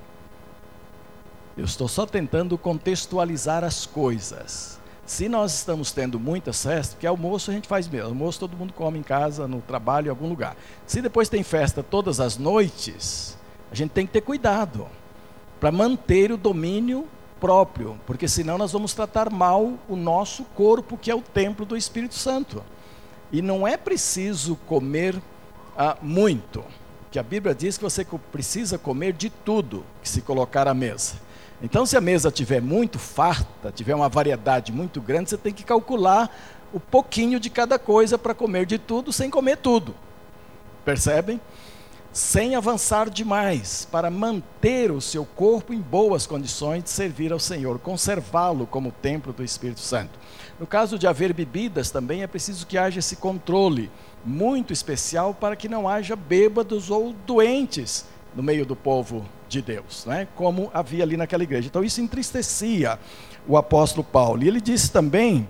Eu 1.58 1.66
estou 1.66 1.88
só 1.88 2.06
tentando 2.06 2.58
contextualizar 2.58 3.64
as 3.64 3.86
coisas. 3.86 4.80
Se 5.06 5.30
nós 5.30 5.54
estamos 5.54 5.92
tendo 5.92 6.20
muitas 6.20 6.64
festas, 6.64 6.96
porque 6.96 7.08
almoço 7.08 7.52
a 7.52 7.54
gente 7.54 7.68
faz 7.68 7.88
mesmo, 7.88 8.10
almoço 8.10 8.40
todo 8.40 8.58
mundo 8.58 8.74
come 8.74 9.00
em 9.00 9.04
casa, 9.04 9.48
no 9.48 9.62
trabalho, 9.62 10.08
em 10.08 10.10
algum 10.10 10.28
lugar. 10.28 10.58
Se 10.86 11.02
depois 11.02 11.30
tem 11.30 11.44
festa 11.44 11.84
todas 11.84 12.20
as 12.20 12.38
noites, 12.38 13.38
a 13.72 13.76
gente 13.76 13.92
tem 13.92 14.06
que 14.06 14.14
ter 14.14 14.22
cuidado. 14.22 14.88
para 15.60 15.72
manter 15.72 16.32
o 16.32 16.38
domínio 16.38 17.08
próprio, 17.40 17.98
porque 18.06 18.28
senão 18.28 18.58
nós 18.58 18.72
vamos 18.72 18.94
tratar 18.94 19.32
mal 19.32 19.74
o 19.88 19.96
nosso 19.96 20.44
corpo, 20.44 20.98
que 20.98 21.10
é 21.10 21.16
o 21.16 21.22
templo 21.22 21.66
do 21.66 21.78
Espírito 21.78 22.16
Santo. 22.16 22.64
E 23.32 23.42
não 23.42 23.68
é 23.68 23.78
preciso 23.78 24.56
comer 24.68 25.22
ah, 25.78 25.98
muito, 26.02 26.64
que 27.16 27.20
a 27.20 27.24
Bíblia 27.24 27.56
diz 27.56 27.78
que 27.78 27.84
você 27.86 28.06
precisa 28.30 28.78
comer 28.78 29.14
de 29.14 29.30
tudo 29.30 29.86
que 30.04 30.10
se 30.10 30.22
colocar 30.22 30.68
à 30.68 30.74
mesa. 30.74 31.14
Então, 31.64 31.86
se 31.86 31.96
a 31.96 32.02
mesa 32.02 32.30
tiver 32.30 32.62
muito 32.62 33.00
farta, 33.00 33.72
tiver 33.72 33.96
uma 33.96 34.10
variedade 34.10 34.74
muito 34.74 35.00
grande, 35.00 35.30
você 35.30 35.38
tem 35.38 35.54
que 35.54 35.64
calcular 35.64 36.30
o 36.74 36.80
pouquinho 36.80 37.40
de 37.40 37.50
cada 37.50 37.80
coisa 37.80 38.18
para 38.18 38.34
comer 38.34 38.66
de 38.66 38.78
tudo 38.78 39.14
sem 39.14 39.30
comer 39.30 39.56
tudo. 39.56 39.96
Percebem? 40.84 41.40
Sem 42.16 42.56
avançar 42.56 43.10
demais, 43.10 43.86
para 43.92 44.10
manter 44.10 44.90
o 44.90 45.02
seu 45.02 45.26
corpo 45.26 45.74
em 45.74 45.82
boas 45.82 46.26
condições 46.26 46.82
de 46.82 46.90
servir 46.90 47.34
ao 47.34 47.40
Senhor, 47.40 47.78
conservá-lo 47.78 48.66
como 48.66 48.90
templo 48.90 49.34
do 49.34 49.44
Espírito 49.44 49.82
Santo. 49.82 50.18
No 50.58 50.66
caso 50.66 50.98
de 50.98 51.08
haver 51.08 51.34
bebidas, 51.34 51.92
também 51.92 52.24
é 52.24 52.28
preciso 52.28 52.66
que 52.66 52.78
haja 52.78 53.00
esse 53.00 53.18
controle 53.18 53.92
muito 54.24 54.72
especial 54.72 55.34
para 55.34 55.58
que 55.58 55.68
não 55.68 55.90
haja 55.90 56.16
bêbados 56.16 56.90
ou 56.90 57.14
doentes 57.28 58.06
no 58.34 58.42
meio 58.42 58.66
do 58.66 58.78
povo 58.78 59.26
de 59.50 59.62
Deus, 59.62 60.06
né? 60.06 60.26
como 60.36 60.72
havia 60.74 61.04
ali 61.04 61.18
naquela 61.18 61.44
igreja. 61.44 61.68
Então 61.68 61.84
isso 61.84 62.00
entristecia 62.00 62.98
o 63.46 63.58
apóstolo 63.58 64.06
Paulo. 64.06 64.42
E 64.42 64.48
ele 64.48 64.62
disse 64.62 64.90
também 64.90 65.50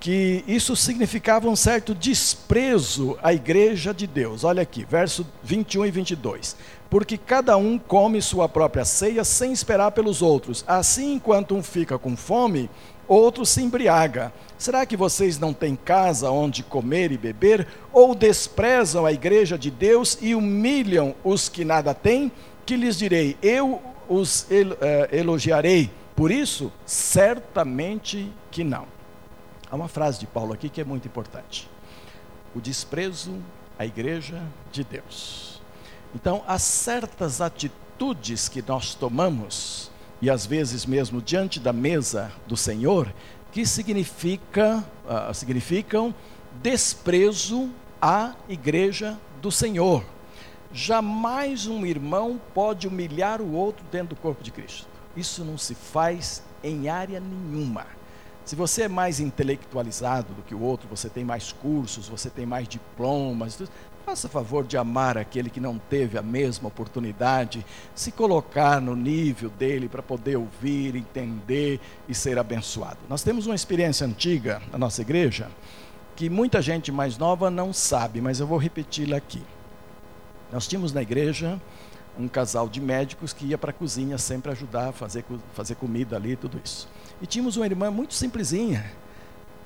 que 0.00 0.42
isso 0.48 0.74
significava 0.74 1.46
um 1.46 1.54
certo 1.54 1.94
desprezo 1.94 3.18
à 3.22 3.34
igreja 3.34 3.92
de 3.92 4.06
Deus. 4.06 4.44
Olha 4.44 4.62
aqui, 4.62 4.82
verso 4.82 5.26
21 5.44 5.84
e 5.84 5.90
22. 5.90 6.56
Porque 6.88 7.18
cada 7.18 7.56
um 7.58 7.78
come 7.78 8.22
sua 8.22 8.48
própria 8.48 8.84
ceia 8.86 9.22
sem 9.24 9.52
esperar 9.52 9.92
pelos 9.92 10.22
outros. 10.22 10.64
Assim, 10.66 11.14
enquanto 11.14 11.54
um 11.54 11.62
fica 11.62 11.98
com 11.98 12.16
fome, 12.16 12.70
outro 13.06 13.44
se 13.44 13.60
embriaga. 13.60 14.32
Será 14.56 14.86
que 14.86 14.96
vocês 14.96 15.38
não 15.38 15.52
têm 15.52 15.76
casa 15.76 16.30
onde 16.30 16.62
comer 16.62 17.12
e 17.12 17.18
beber? 17.18 17.68
Ou 17.92 18.14
desprezam 18.14 19.04
a 19.04 19.12
igreja 19.12 19.58
de 19.58 19.70
Deus 19.70 20.16
e 20.22 20.34
humilham 20.34 21.14
os 21.22 21.48
que 21.48 21.64
nada 21.64 21.92
têm? 21.92 22.32
Que 22.64 22.74
lhes 22.74 22.96
direi: 22.96 23.36
Eu 23.42 23.80
os 24.08 24.46
eh, 24.50 25.08
elogiarei. 25.12 25.90
Por 26.16 26.30
isso, 26.30 26.72
certamente 26.86 28.32
que 28.50 28.64
não. 28.64 28.99
Há 29.70 29.76
uma 29.76 29.88
frase 29.88 30.18
de 30.18 30.26
Paulo 30.26 30.52
aqui 30.52 30.68
que 30.68 30.80
é 30.80 30.84
muito 30.84 31.06
importante: 31.06 31.70
o 32.54 32.60
desprezo 32.60 33.38
à 33.78 33.86
igreja 33.86 34.42
de 34.72 34.82
Deus. 34.82 35.60
Então, 36.14 36.42
há 36.46 36.58
certas 36.58 37.40
atitudes 37.40 38.48
que 38.48 38.60
nós 38.62 38.94
tomamos, 38.94 39.90
e 40.20 40.28
às 40.28 40.44
vezes 40.44 40.84
mesmo 40.84 41.22
diante 41.22 41.60
da 41.60 41.72
mesa 41.72 42.32
do 42.48 42.56
Senhor, 42.56 43.12
que 43.52 43.64
significa, 43.64 44.84
uh, 45.04 45.32
significam 45.32 46.12
desprezo 46.60 47.70
à 48.02 48.34
igreja 48.48 49.16
do 49.40 49.52
Senhor. 49.52 50.04
Jamais 50.72 51.66
um 51.66 51.86
irmão 51.86 52.40
pode 52.52 52.88
humilhar 52.88 53.40
o 53.40 53.52
outro 53.52 53.84
dentro 53.90 54.14
do 54.14 54.20
corpo 54.20 54.42
de 54.42 54.50
Cristo. 54.50 54.88
Isso 55.16 55.44
não 55.44 55.56
se 55.56 55.74
faz 55.74 56.42
em 56.62 56.88
área 56.88 57.20
nenhuma. 57.20 57.86
Se 58.50 58.56
você 58.56 58.82
é 58.82 58.88
mais 58.88 59.20
intelectualizado 59.20 60.34
do 60.34 60.42
que 60.42 60.56
o 60.56 60.60
outro, 60.60 60.88
você 60.88 61.08
tem 61.08 61.24
mais 61.24 61.52
cursos, 61.52 62.08
você 62.08 62.28
tem 62.28 62.44
mais 62.44 62.66
diplomas, 62.66 63.62
faça 64.04 64.28
favor 64.28 64.66
de 64.66 64.76
amar 64.76 65.16
aquele 65.16 65.48
que 65.48 65.60
não 65.60 65.78
teve 65.78 66.18
a 66.18 66.22
mesma 66.22 66.66
oportunidade, 66.66 67.64
se 67.94 68.10
colocar 68.10 68.80
no 68.80 68.96
nível 68.96 69.50
dele 69.50 69.88
para 69.88 70.02
poder 70.02 70.36
ouvir, 70.36 70.96
entender 70.96 71.78
e 72.08 72.12
ser 72.12 72.40
abençoado. 72.40 72.98
Nós 73.08 73.22
temos 73.22 73.46
uma 73.46 73.54
experiência 73.54 74.04
antiga 74.04 74.60
na 74.72 74.78
nossa 74.78 75.00
igreja 75.00 75.48
que 76.16 76.28
muita 76.28 76.60
gente 76.60 76.90
mais 76.90 77.16
nova 77.16 77.52
não 77.52 77.72
sabe, 77.72 78.20
mas 78.20 78.40
eu 78.40 78.48
vou 78.48 78.58
repeti-la 78.58 79.18
aqui. 79.18 79.44
Nós 80.50 80.66
tínhamos 80.66 80.92
na 80.92 81.02
igreja 81.02 81.62
um 82.18 82.28
casal 82.28 82.68
de 82.68 82.80
médicos 82.80 83.32
que 83.32 83.46
ia 83.46 83.58
para 83.58 83.70
a 83.70 83.74
cozinha 83.74 84.18
sempre 84.18 84.50
ajudar 84.50 84.88
a 84.88 84.92
fazer, 84.92 85.24
fazer 85.52 85.74
comida 85.74 86.16
ali, 86.16 86.36
tudo 86.36 86.60
isso. 86.64 86.88
E 87.20 87.26
tínhamos 87.26 87.56
uma 87.56 87.66
irmã 87.66 87.90
muito 87.90 88.14
simplesinha, 88.14 88.90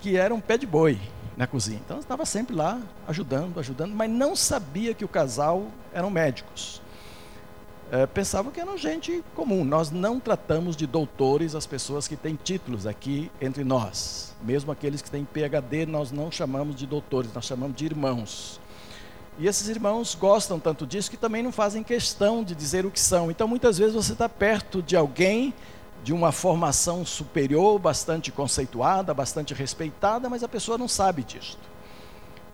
que 0.01 0.17
era 0.17 0.35
um 0.35 0.41
pé 0.41 0.59
de 0.59 0.67
boi 0.67 0.99
na 1.37 1.47
cozinha. 1.47 1.81
Então 1.85 1.99
estava 1.99 2.25
sempre 2.25 2.55
lá 2.55 2.81
ajudando, 3.07 3.59
ajudando, 3.59 3.95
mas 3.95 4.11
não 4.11 4.37
sabia 4.37 4.95
que 4.95 5.05
o 5.05 5.09
casal 5.09 5.67
eram 5.93 6.11
médicos. 6.11 6.83
É, 7.91 8.07
pensava 8.07 8.51
que 8.51 8.59
eram 8.59 8.77
gente 8.77 9.23
comum. 9.35 9.65
Nós 9.65 9.91
não 9.91 10.19
tratamos 10.19 10.75
de 10.77 10.87
doutores 10.87 11.55
as 11.55 11.67
pessoas 11.67 12.09
que 12.09 12.17
têm 12.17 12.35
títulos 12.35 12.87
aqui 12.87 13.31
entre 13.41 13.63
nós. 13.63 14.35
Mesmo 14.43 14.73
aqueles 14.73 15.03
que 15.03 15.11
têm 15.11 15.25
PhD, 15.25 15.87
nós 15.87 16.11
não 16.11 16.31
chamamos 16.31 16.77
de 16.77 16.87
doutores, 16.87 17.33
nós 17.33 17.45
chamamos 17.45 17.77
de 17.77 17.85
irmãos. 17.85 18.61
E 19.38 19.49
esses 19.49 19.69
irmãos 19.69 20.14
gostam 20.14 20.61
tanto 20.61 20.87
disso 20.87 21.11
que 21.11 21.17
também 21.17 21.43
não 21.43 21.50
fazem 21.50 21.83
questão 21.83 22.45
de 22.45 22.55
dizer 22.55 22.87
o 22.87 22.91
que 22.91 23.00
são. 23.00 23.31
Então, 23.31 23.49
muitas 23.49 23.79
vezes 23.79 23.95
você 23.95 24.12
está 24.12 24.29
perto 24.29 24.81
de 24.81 24.97
alguém 24.97 25.53
de 26.05 26.12
uma 26.12 26.31
formação 26.31 27.05
superior, 27.05 27.79
bastante 27.79 28.31
conceituada, 28.31 29.12
bastante 29.14 29.55
respeitada, 29.55 30.29
mas 30.29 30.45
a 30.45 30.49
pessoa 30.49 30.79
não 30.79 30.87
sabe 30.87 31.25
disso. 31.25 31.59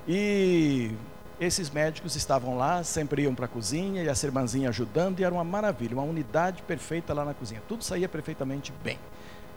E 0.09 0.93
esses 1.39 1.69
médicos 1.69 2.17
estavam 2.17 2.57
lá, 2.57 2.83
sempre 2.85 3.23
iam 3.23 3.35
para 3.35 3.47
a 3.47 3.49
cozinha 3.49 4.03
e 4.03 4.09
a 4.09 4.15
irmãzinha 4.23 4.69
ajudando, 4.69 5.21
e 5.21 5.25
era 5.25 5.35
uma 5.35 5.45
maravilha, 5.45 5.95
uma 5.95 6.03
unidade 6.03 6.63
perfeita 6.63 7.13
lá 7.13 7.25
na 7.25 7.35
cozinha. 7.35 7.63
Tudo 7.69 7.83
saía 7.83 8.09
perfeitamente 8.09 8.73
bem. 8.85 8.99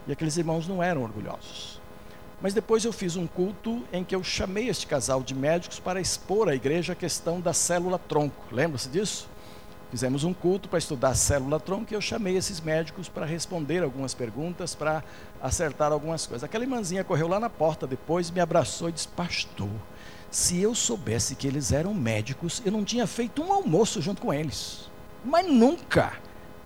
E 0.07 0.11
aqueles 0.11 0.35
irmãos 0.37 0.67
não 0.67 0.81
eram 0.81 1.03
orgulhosos. 1.03 1.79
Mas 2.43 2.53
depois 2.53 2.83
eu 2.83 2.91
fiz 2.91 3.15
um 3.15 3.25
culto 3.25 3.81
em 3.93 4.03
que 4.03 4.13
eu 4.13 4.21
chamei 4.21 4.67
este 4.67 4.85
casal 4.85 5.23
de 5.23 5.33
médicos 5.33 5.79
para 5.79 6.01
expor 6.01 6.49
à 6.49 6.53
igreja 6.53 6.91
a 6.91 6.95
questão 6.95 7.39
da 7.39 7.53
célula 7.53 7.97
tronco. 7.97 8.53
Lembra-se 8.53 8.89
disso? 8.89 9.29
Fizemos 9.89 10.25
um 10.25 10.33
culto 10.33 10.67
para 10.67 10.77
estudar 10.77 11.11
a 11.11 11.15
célula 11.15 11.57
tronco 11.57 11.93
e 11.93 11.95
eu 11.95 12.01
chamei 12.01 12.35
esses 12.35 12.59
médicos 12.59 13.07
para 13.07 13.25
responder 13.25 13.81
algumas 13.81 14.13
perguntas, 14.13 14.75
para 14.75 15.01
acertar 15.41 15.93
algumas 15.93 16.27
coisas. 16.27 16.43
Aquela 16.43 16.65
irmãzinha 16.65 17.01
correu 17.01 17.29
lá 17.29 17.39
na 17.39 17.49
porta 17.49 17.87
depois, 17.87 18.29
me 18.29 18.41
abraçou 18.41 18.89
e 18.89 18.91
disse: 18.91 19.07
Pastor, 19.07 19.69
se 20.29 20.61
eu 20.61 20.75
soubesse 20.75 21.35
que 21.35 21.47
eles 21.47 21.71
eram 21.71 21.93
médicos, 21.93 22.61
eu 22.65 22.73
não 22.73 22.83
tinha 22.83 23.07
feito 23.07 23.41
um 23.41 23.53
almoço 23.53 24.01
junto 24.01 24.21
com 24.21 24.33
eles. 24.33 24.91
Mas 25.23 25.47
nunca 25.47 26.11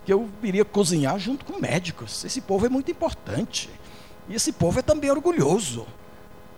que 0.03 0.11
eu 0.11 0.27
iria 0.41 0.65
cozinhar 0.65 1.19
junto 1.19 1.45
com 1.45 1.59
médicos. 1.59 2.25
Esse 2.25 2.41
povo 2.41 2.65
é 2.65 2.69
muito 2.69 2.89
importante. 2.89 3.69
E 4.29 4.35
esse 4.35 4.51
povo 4.51 4.79
é 4.79 4.81
também 4.81 5.09
orgulhoso. 5.09 5.85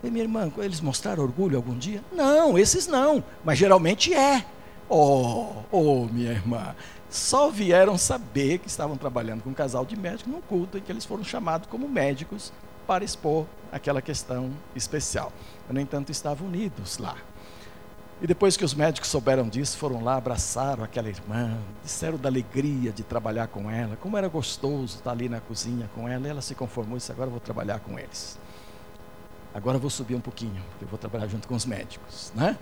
E 0.03 0.09
minha 0.09 0.23
irmã, 0.23 0.51
eles 0.57 0.79
mostraram 0.79 1.23
orgulho 1.23 1.57
algum 1.57 1.77
dia? 1.77 2.03
Não, 2.11 2.57
esses 2.57 2.87
não, 2.87 3.23
mas 3.43 3.57
geralmente 3.57 4.13
é. 4.13 4.45
Oh, 4.87 5.47
oh, 5.71 6.05
minha 6.05 6.31
irmã, 6.31 6.75
só 7.09 7.49
vieram 7.49 7.97
saber 7.97 8.59
que 8.59 8.67
estavam 8.67 8.95
trabalhando 8.97 9.43
com 9.43 9.49
um 9.49 9.53
casal 9.53 9.85
de 9.85 9.95
médicos 9.95 10.31
num 10.31 10.41
culto 10.41 10.77
em 10.77 10.81
que 10.81 10.91
eles 10.91 11.05
foram 11.05 11.23
chamados 11.23 11.67
como 11.69 11.87
médicos 11.87 12.51
para 12.87 13.03
expor 13.03 13.45
aquela 13.71 14.01
questão 14.01 14.51
especial. 14.75 15.31
No 15.69 15.79
entanto, 15.79 16.11
estavam 16.11 16.47
unidos 16.47 16.97
lá. 16.97 17.17
E 18.21 18.27
depois 18.27 18.57
que 18.57 18.65
os 18.65 18.73
médicos 18.73 19.09
souberam 19.09 19.47
disso, 19.47 19.77
foram 19.77 20.03
lá, 20.03 20.17
abraçaram 20.17 20.83
aquela 20.83 21.07
irmã, 21.07 21.57
disseram 21.81 22.17
da 22.17 22.27
alegria 22.27 22.91
de 22.91 23.01
trabalhar 23.01 23.47
com 23.47 23.71
ela, 23.71 23.95
como 23.95 24.17
era 24.17 24.27
gostoso 24.27 24.97
estar 24.97 25.11
ali 25.11 25.29
na 25.29 25.39
cozinha 25.39 25.89
com 25.95 26.07
ela, 26.07 26.27
e 26.27 26.29
ela 26.29 26.41
se 26.41 26.53
conformou 26.53 26.97
e 26.97 26.99
disse: 26.99 27.11
Agora 27.13 27.29
vou 27.29 27.39
trabalhar 27.39 27.79
com 27.79 27.97
eles. 27.97 28.37
Agora 29.53 29.77
vou 29.77 29.89
subir 29.89 30.15
um 30.15 30.21
pouquinho, 30.21 30.61
porque 30.71 30.83
eu 30.83 30.87
vou 30.89 30.99
trabalhar 30.99 31.27
junto 31.27 31.47
com 31.47 31.55
os 31.55 31.65
médicos, 31.65 32.31
né? 32.35 32.57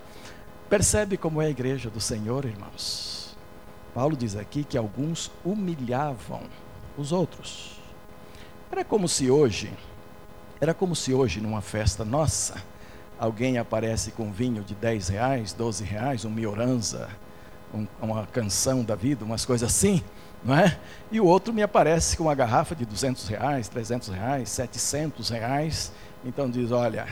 Percebe 0.70 1.16
como 1.16 1.42
é 1.42 1.46
a 1.46 1.50
igreja 1.50 1.90
do 1.90 2.00
Senhor, 2.00 2.44
irmãos? 2.44 3.36
Paulo 3.92 4.16
diz 4.16 4.36
aqui 4.36 4.62
que 4.62 4.78
alguns 4.78 5.30
humilhavam 5.44 6.42
os 6.96 7.10
outros. 7.10 7.80
Era 8.70 8.84
como 8.84 9.08
se 9.08 9.30
hoje, 9.30 9.72
era 10.60 10.72
como 10.72 10.94
se 10.94 11.12
hoje 11.12 11.40
numa 11.40 11.60
festa 11.60 12.04
nossa, 12.04 12.62
alguém 13.18 13.58
aparece 13.58 14.10
com 14.12 14.30
vinho 14.30 14.62
de 14.62 14.74
10 14.74 15.08
reais, 15.08 15.52
12 15.52 15.84
reais, 15.84 16.24
um 16.24 16.30
mioranza, 16.30 17.08
um, 17.74 17.86
uma 18.00 18.26
canção 18.26 18.82
da 18.82 18.94
vida, 18.94 19.24
umas 19.24 19.44
coisas 19.44 19.68
assim, 19.68 20.02
não 20.44 20.56
é? 20.56 20.78
E 21.10 21.20
o 21.20 21.26
outro 21.26 21.52
me 21.52 21.62
aparece 21.62 22.16
com 22.16 22.24
uma 22.24 22.34
garrafa 22.34 22.74
de 22.74 22.84
200 22.84 23.26
reais, 23.28 23.68
300 23.68 24.08
reais, 24.08 24.48
700 24.50 25.28
reais. 25.30 25.92
Então 26.24 26.50
diz, 26.50 26.70
olha, 26.70 27.06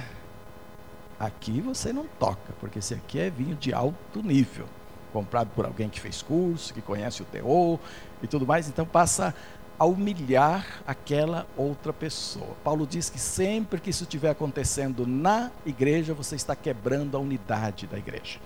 Aqui 1.18 1.62
você 1.62 1.94
não 1.94 2.06
toca, 2.18 2.52
porque 2.60 2.78
esse 2.78 2.92
aqui 2.92 3.18
é 3.18 3.30
vinho 3.30 3.56
de 3.56 3.72
alto 3.72 4.22
nível, 4.22 4.66
comprado 5.14 5.48
por 5.54 5.64
alguém 5.64 5.88
que 5.88 5.98
fez 5.98 6.20
curso, 6.20 6.74
que 6.74 6.82
conhece 6.82 7.22
o 7.22 7.24
teor 7.24 7.78
e 8.22 8.26
tudo 8.26 8.46
mais, 8.46 8.68
então 8.68 8.84
passa 8.84 9.34
a 9.78 9.84
humilhar 9.84 10.82
aquela 10.86 11.46
outra 11.56 11.92
pessoa. 11.92 12.56
Paulo 12.64 12.86
diz 12.86 13.10
que 13.10 13.18
sempre 13.18 13.80
que 13.80 13.90
isso 13.90 14.04
estiver 14.04 14.30
acontecendo 14.30 15.06
na 15.06 15.50
igreja, 15.64 16.14
você 16.14 16.36
está 16.36 16.56
quebrando 16.56 17.16
a 17.16 17.20
unidade 17.20 17.86
da 17.86 17.98
igreja. 17.98 18.38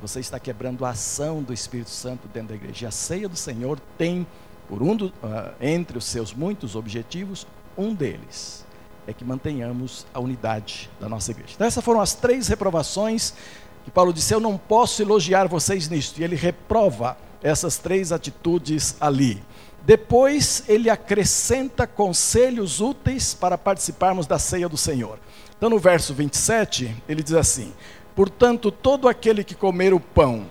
Você 0.00 0.20
está 0.20 0.40
quebrando 0.40 0.84
a 0.84 0.90
ação 0.90 1.42
do 1.42 1.52
Espírito 1.52 1.90
Santo 1.90 2.26
dentro 2.28 2.48
da 2.48 2.54
igreja. 2.56 2.84
E 2.84 2.88
a 2.88 2.90
ceia 2.90 3.28
do 3.28 3.36
Senhor 3.36 3.78
tem 3.96 4.26
por 4.68 4.82
um 4.82 4.96
do, 4.96 5.06
uh, 5.06 5.52
entre 5.60 5.98
os 5.98 6.04
seus 6.04 6.32
muitos 6.32 6.74
objetivos, 6.74 7.46
um 7.76 7.94
deles 7.94 8.64
é 9.06 9.12
que 9.12 9.24
mantenhamos 9.24 10.06
a 10.14 10.20
unidade 10.20 10.88
da 11.00 11.08
nossa 11.08 11.30
igreja. 11.30 11.52
Então, 11.54 11.66
essas 11.66 11.84
foram 11.84 12.00
as 12.00 12.14
três 12.14 12.48
reprovações 12.48 13.34
que 13.84 13.90
Paulo 13.90 14.12
disse: 14.12 14.32
Eu 14.32 14.40
não 14.40 14.56
posso 14.56 15.02
elogiar 15.02 15.48
vocês 15.48 15.88
nisto. 15.88 16.20
E 16.20 16.24
ele 16.24 16.36
reprova 16.36 17.16
essas 17.42 17.78
três 17.78 18.12
atitudes 18.12 18.96
ali. 19.00 19.42
Depois, 19.84 20.64
ele 20.68 20.88
acrescenta 20.88 21.86
conselhos 21.86 22.80
úteis 22.80 23.34
para 23.34 23.58
participarmos 23.58 24.26
da 24.26 24.38
ceia 24.38 24.68
do 24.68 24.76
Senhor. 24.76 25.18
Então, 25.56 25.68
no 25.68 25.78
verso 25.78 26.14
27, 26.14 26.94
ele 27.08 27.22
diz 27.22 27.34
assim: 27.34 27.72
Portanto, 28.14 28.70
todo 28.70 29.08
aquele 29.08 29.42
que 29.42 29.54
comer 29.54 29.92
o 29.92 30.00
pão 30.00 30.46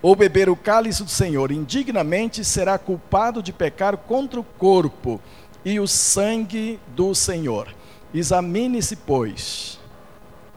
ou 0.00 0.14
beber 0.14 0.48
o 0.48 0.56
cálice 0.56 1.02
do 1.02 1.10
Senhor 1.10 1.50
indignamente 1.50 2.44
será 2.44 2.78
culpado 2.78 3.42
de 3.42 3.52
pecar 3.52 3.96
contra 3.96 4.38
o 4.38 4.44
corpo 4.44 5.20
e 5.64 5.80
o 5.80 5.88
sangue 5.88 6.78
do 6.88 7.14
Senhor. 7.14 7.68
Examine-se, 8.14 8.96
pois. 8.96 9.78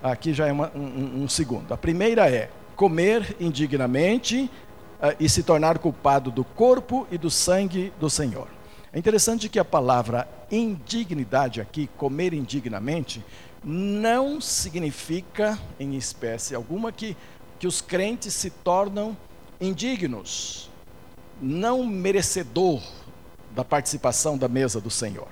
Aqui 0.01 0.33
já 0.33 0.47
é 0.47 0.51
uma, 0.51 0.71
um, 0.75 1.23
um, 1.23 1.27
segundo. 1.27 1.73
A 1.73 1.77
primeira 1.77 2.29
é 2.29 2.49
comer 2.75 3.35
indignamente 3.39 4.49
e 5.19 5.27
se 5.27 5.43
tornar 5.43 5.79
culpado 5.79 6.29
do 6.29 6.43
corpo 6.43 7.07
e 7.11 7.17
do 7.17 7.29
sangue 7.29 7.91
do 7.99 8.09
Senhor. 8.09 8.47
É 8.93 8.99
interessante 8.99 9.47
que 9.49 9.57
a 9.57 9.65
palavra 9.65 10.27
indignidade 10.51 11.61
aqui, 11.61 11.89
comer 11.97 12.33
indignamente, 12.33 13.23
não 13.63 14.41
significa, 14.41 15.57
em 15.79 15.95
espécie 15.95 16.55
alguma, 16.55 16.91
que, 16.91 17.15
que 17.57 17.67
os 17.67 17.79
crentes 17.79 18.33
se 18.33 18.49
tornam 18.49 19.15
indignos, 19.59 20.69
não 21.41 21.85
merecedor 21.85 22.81
da 23.55 23.63
participação 23.63 24.37
da 24.37 24.47
mesa 24.47 24.81
do 24.81 24.89
Senhor. 24.89 25.27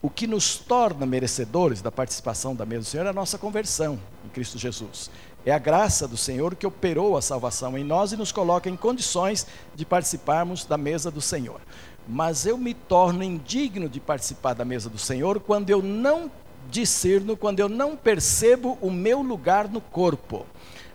O 0.00 0.10
que 0.10 0.26
nos 0.26 0.58
torna 0.58 1.06
merecedores 1.06 1.80
da 1.80 1.90
participação 1.90 2.54
da 2.54 2.66
mesa 2.66 2.82
do 2.82 2.86
Senhor 2.86 3.06
é 3.06 3.10
a 3.10 3.12
nossa 3.12 3.38
conversão 3.38 3.98
em 4.24 4.28
Cristo 4.28 4.58
Jesus. 4.58 5.10
É 5.46 5.52
a 5.52 5.58
graça 5.58 6.08
do 6.08 6.16
Senhor 6.16 6.54
que 6.54 6.66
operou 6.66 7.16
a 7.16 7.22
salvação 7.22 7.76
em 7.76 7.84
nós 7.84 8.12
e 8.12 8.16
nos 8.16 8.32
coloca 8.32 8.68
em 8.68 8.76
condições 8.76 9.46
de 9.74 9.84
participarmos 9.84 10.64
da 10.64 10.78
mesa 10.78 11.10
do 11.10 11.20
Senhor. 11.20 11.60
Mas 12.08 12.46
eu 12.46 12.56
me 12.56 12.74
torno 12.74 13.22
indigno 13.22 13.88
de 13.88 14.00
participar 14.00 14.54
da 14.54 14.64
mesa 14.64 14.88
do 14.88 14.98
Senhor 14.98 15.40
quando 15.40 15.70
eu 15.70 15.82
não 15.82 16.30
discerno, 16.70 17.36
quando 17.36 17.60
eu 17.60 17.68
não 17.68 17.94
percebo 17.94 18.78
o 18.80 18.90
meu 18.90 19.20
lugar 19.20 19.68
no 19.68 19.80
corpo 19.80 20.46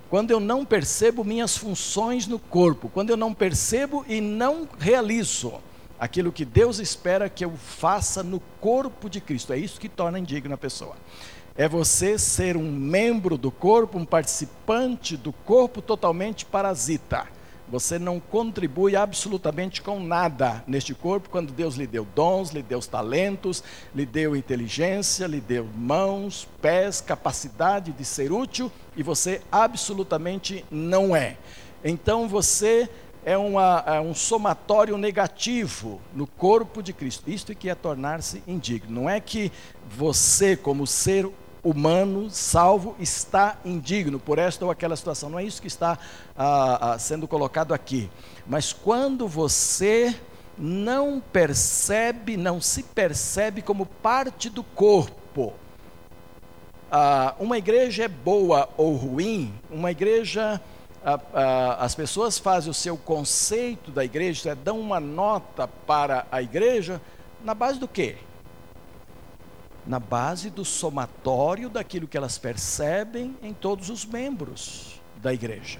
quando 0.10 0.32
eu 0.32 0.40
não 0.40 0.66
percebo 0.66 1.24
minhas 1.24 1.56
funções 1.56 2.26
no 2.26 2.40
corpo, 2.40 2.90
quando 2.90 3.12
eu 3.12 3.18
não 3.18 3.34
percebo 3.34 4.04
e 4.08 4.20
não 4.20 4.68
realizo 4.80 5.54
aquilo 6.00 6.32
que 6.32 6.44
Deus 6.44 6.80
espera 6.80 7.30
que 7.30 7.46
eu 7.46 7.52
faça 7.52 8.24
no 8.24 8.40
corpo 8.60 9.10
de 9.10 9.22
Cristo. 9.22 9.54
É 9.54 9.58
isso 9.58 9.80
que 9.80 9.88
torna 9.88 10.18
indigna 10.18 10.56
a 10.56 10.58
pessoa. 10.58 10.96
É 11.60 11.68
você 11.68 12.18
ser 12.18 12.56
um 12.56 12.72
membro 12.72 13.38
do 13.38 13.52
corpo, 13.52 13.98
um 13.98 14.06
participante 14.06 15.18
do 15.18 15.34
corpo 15.34 15.82
totalmente 15.82 16.46
parasita. 16.46 17.28
Você 17.68 18.00
não 18.00 18.18
contribui 18.18 18.96
absolutamente 18.96 19.82
com 19.82 20.00
nada 20.00 20.64
neste 20.66 20.94
corpo 20.94 21.30
quando 21.30 21.52
Deus 21.52 21.76
lhe 21.76 21.86
deu 21.86 22.08
dons, 22.16 22.52
lhe 22.52 22.64
deu 22.64 22.80
talentos, 22.80 23.62
lhe 23.94 24.06
deu 24.06 24.38
inteligência, 24.38 25.28
lhe 25.28 25.42
deu 25.42 25.68
mãos, 25.76 26.48
pés, 26.62 27.02
capacidade 27.02 27.92
de 27.92 28.06
ser 28.06 28.32
útil 28.32 28.72
e 28.96 29.04
você 29.04 29.42
absolutamente 29.52 30.64
não 30.72 31.14
é. 31.14 31.36
Então 31.84 32.26
você 32.26 32.90
é, 33.26 33.38
uma, 33.38 33.84
é, 33.86 34.00
um 34.00 34.14
somatório 34.14 34.98
negativo 34.98 36.00
no 36.16 36.26
corpo 36.26 36.82
de 36.82 36.94
Cristo. 36.94 37.30
Isto 37.30 37.52
é 37.52 37.56
que 37.56 37.70
é 37.70 37.76
tornar-se 37.76 38.42
indigno. 38.48 39.02
Não 39.02 39.10
é 39.10 39.20
que 39.20 39.52
você, 39.90 40.56
como 40.56 40.88
ser 40.88 41.30
humano 41.64 42.30
salvo, 42.30 42.96
está 43.00 43.58
indigno 43.66 44.20
por 44.20 44.38
esta 44.38 44.66
ou 44.66 44.72
aquela 44.72 44.96
situação. 44.96 45.30
Não 45.30 45.40
é 45.40 45.44
isso 45.44 45.62
que 45.62 45.68
está 45.68 45.98
ah, 46.38 46.94
ah, 46.94 47.00
sendo 47.00 47.28
colocado 47.28 47.74
aqui. 47.74 48.10
Mas 48.48 48.74
quando 48.74 49.28
você 49.28 50.16
não 50.58 51.22
percebe, 51.32 52.36
não 52.38 52.60
se 52.60 52.84
percebe 52.84 53.62
como 53.62 53.86
parte 53.86 54.50
do 54.50 54.64
corpo. 54.64 55.54
Ah, 56.92 57.36
uma 57.40 57.58
igreja 57.58 58.04
é 58.04 58.08
boa 58.08 58.70
ou 58.76 58.96
ruim, 58.96 59.54
uma 59.70 59.92
igreja 59.92 60.60
a, 61.04 61.20
a, 61.34 61.86
as 61.86 61.96
pessoas 61.96 62.38
fazem 62.38 62.70
o 62.70 62.74
seu 62.74 62.98
conceito 62.98 63.92
da 63.92 64.04
igreja, 64.04 64.56
dão 64.56 64.80
uma 64.80 65.00
nota 65.00 65.68
para 65.68 66.26
a 66.32 66.42
igreja, 66.42 67.02
na 67.44 67.54
base 67.54 67.80
do 67.80 67.88
quê? 67.88 68.18
Na 69.90 70.00
base 70.00 70.52
do 70.52 70.64
somatório 70.64 71.68
daquilo 71.68 72.08
que 72.08 72.16
elas 72.16 72.38
percebem 72.38 73.36
em 73.42 73.56
todos 73.56 73.90
os 73.90 74.06
membros 74.06 75.02
da 75.16 75.34
igreja. 75.34 75.80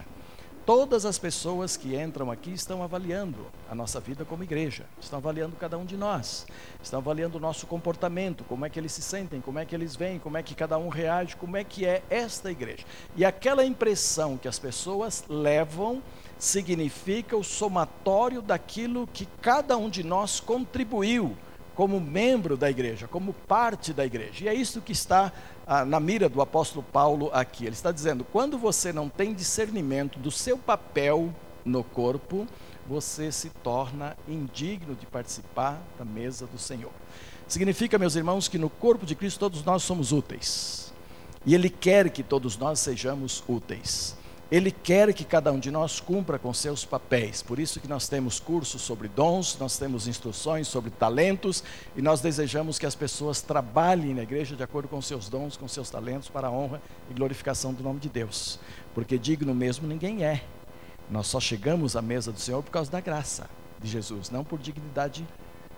Todas 0.66 1.06
as 1.06 1.20
pessoas 1.20 1.78
que 1.78 1.96
entram 1.96 2.32
aqui 2.32 2.52
estão 2.52 2.82
avaliando 2.82 3.46
a 3.70 3.76
nossa 3.76 4.00
vida 4.00 4.26
como 4.26 4.42
igreja, 4.42 4.86
estão 5.00 5.20
avaliando 5.20 5.56
cada 5.58 5.78
um 5.78 5.86
de 5.86 5.96
nós, 5.96 6.48
estão 6.82 7.00
avaliando 7.00 7.38
o 7.38 7.40
nosso 7.40 7.68
comportamento, 7.68 8.44
como 8.46 8.66
é 8.66 8.70
que 8.72 8.80
eles 8.80 8.94
se 8.94 9.04
sentem, 9.04 9.42
como 9.42 9.60
é 9.60 9.66
que 9.66 9.76
eles 9.76 9.96
vêm, 9.96 10.18
como 10.18 10.38
é 10.38 10.42
que 10.42 10.56
cada 10.56 10.76
um 10.80 10.90
reage, 10.90 11.36
como 11.36 11.56
é 11.56 11.64
que 11.64 11.86
é 11.86 12.02
esta 12.10 12.50
igreja. 12.50 12.86
E 13.16 13.24
aquela 13.24 13.64
impressão 13.64 14.38
que 14.38 14.48
as 14.48 14.58
pessoas 14.58 15.24
levam 15.30 16.02
significa 16.40 17.38
o 17.38 17.44
somatório 17.44 18.42
daquilo 18.42 19.06
que 19.06 19.28
cada 19.40 19.78
um 19.78 19.88
de 19.88 20.04
nós 20.04 20.40
contribuiu 20.40 21.38
como 21.80 21.98
membro 21.98 22.58
da 22.58 22.70
igreja, 22.70 23.08
como 23.08 23.32
parte 23.32 23.94
da 23.94 24.06
igreja. 24.06 24.44
E 24.44 24.48
é 24.50 24.54
isso 24.54 24.82
que 24.82 24.92
está 24.92 25.32
ah, 25.66 25.86
na 25.86 25.98
mira 25.98 26.28
do 26.28 26.42
apóstolo 26.42 26.84
Paulo 26.84 27.30
aqui. 27.32 27.64
Ele 27.64 27.74
está 27.74 27.90
dizendo: 27.90 28.26
quando 28.26 28.58
você 28.58 28.92
não 28.92 29.08
tem 29.08 29.34
discernimento 29.34 30.20
do 30.20 30.30
seu 30.30 30.58
papel 30.58 31.34
no 31.64 31.82
corpo, 31.82 32.46
você 32.86 33.32
se 33.32 33.50
torna 33.64 34.18
indigno 34.28 34.94
de 34.94 35.06
participar 35.06 35.82
da 35.98 36.04
mesa 36.04 36.46
do 36.48 36.60
Senhor. 36.60 36.92
Significa, 37.48 37.98
meus 37.98 38.18
irmãos, 38.18 38.50
que 38.50 38.58
no 38.58 38.70
corpo 38.70 39.06
de 39.06 39.16
Cristo 39.16 39.40
todos 39.40 39.64
nós 39.64 39.82
somos 39.82 40.12
úteis. 40.12 40.92
E 41.46 41.56
Ele 41.56 41.70
quer 41.70 42.10
que 42.10 42.24
todos 42.24 42.58
nós 42.58 42.82
sejamos 42.82 43.42
úteis. 43.48 44.18
Ele 44.52 44.72
quer 44.72 45.14
que 45.14 45.24
cada 45.24 45.52
um 45.52 45.60
de 45.60 45.70
nós 45.70 46.00
cumpra 46.00 46.40
com 46.40 46.52
seus 46.54 46.84
papéis. 46.84 47.44
Por 47.44 47.60
isso 47.60 47.80
que 47.80 47.88
nós 47.88 48.08
temos 48.08 48.40
cursos 48.40 48.82
sobre 48.82 49.08
dons, 49.08 49.58
nós 49.60 49.78
temos 49.78 50.08
instruções 50.08 50.68
sobre 50.68 50.90
talentos 50.90 51.64
e 51.96 52.02
nós 52.02 52.20
desejamos 52.20 52.80
que 52.80 52.86
as 52.86 52.96
pessoas 52.96 53.42
trabalhem 53.42 54.16
na 54.16 54.24
igreja 54.24 54.56
de 54.56 54.64
acordo 54.64 54.88
com 54.88 55.00
seus 55.02 55.30
dons, 55.30 55.56
com 55.56 55.68
seus 55.68 55.92
talentos 55.92 56.30
para 56.30 56.48
a 56.48 56.52
honra 56.52 56.82
e 57.12 57.14
glorificação 57.14 57.74
do 57.74 57.84
nome 57.84 58.00
de 58.00 58.10
Deus. 58.10 58.60
Porque 58.96 59.20
digno 59.20 59.54
mesmo 59.54 59.88
ninguém 59.88 60.24
é. 60.24 60.44
Nós 61.12 61.28
só 61.28 61.40
chegamos 61.40 61.96
à 61.96 62.02
mesa 62.02 62.32
do 62.32 62.40
Senhor 62.40 62.64
por 62.64 62.72
causa 62.72 62.92
da 62.92 63.00
graça 63.00 63.48
de 63.80 63.88
Jesus, 63.88 64.32
não 64.32 64.44
por 64.44 64.58
dignidade 64.58 65.28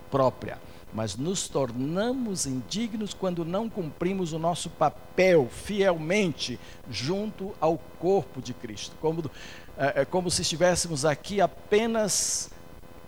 própria 0.10 0.58
mas 0.94 1.16
nos 1.16 1.48
tornamos 1.48 2.46
indignos 2.46 3.14
quando 3.14 3.46
não 3.46 3.70
cumprimos 3.70 4.34
o 4.34 4.40
nosso 4.40 4.70
papel 4.70 5.48
fielmente 5.50 6.60
junto 6.90 7.54
ao 7.62 7.78
corpo 8.00 8.42
de 8.42 8.54
Cristo. 8.54 8.96
Como, 9.00 9.30
é, 9.78 10.02
é 10.02 10.06
como 10.06 10.30
se 10.30 10.42
estivéssemos 10.42 11.06
aqui 11.06 11.40
apenas 11.40 12.52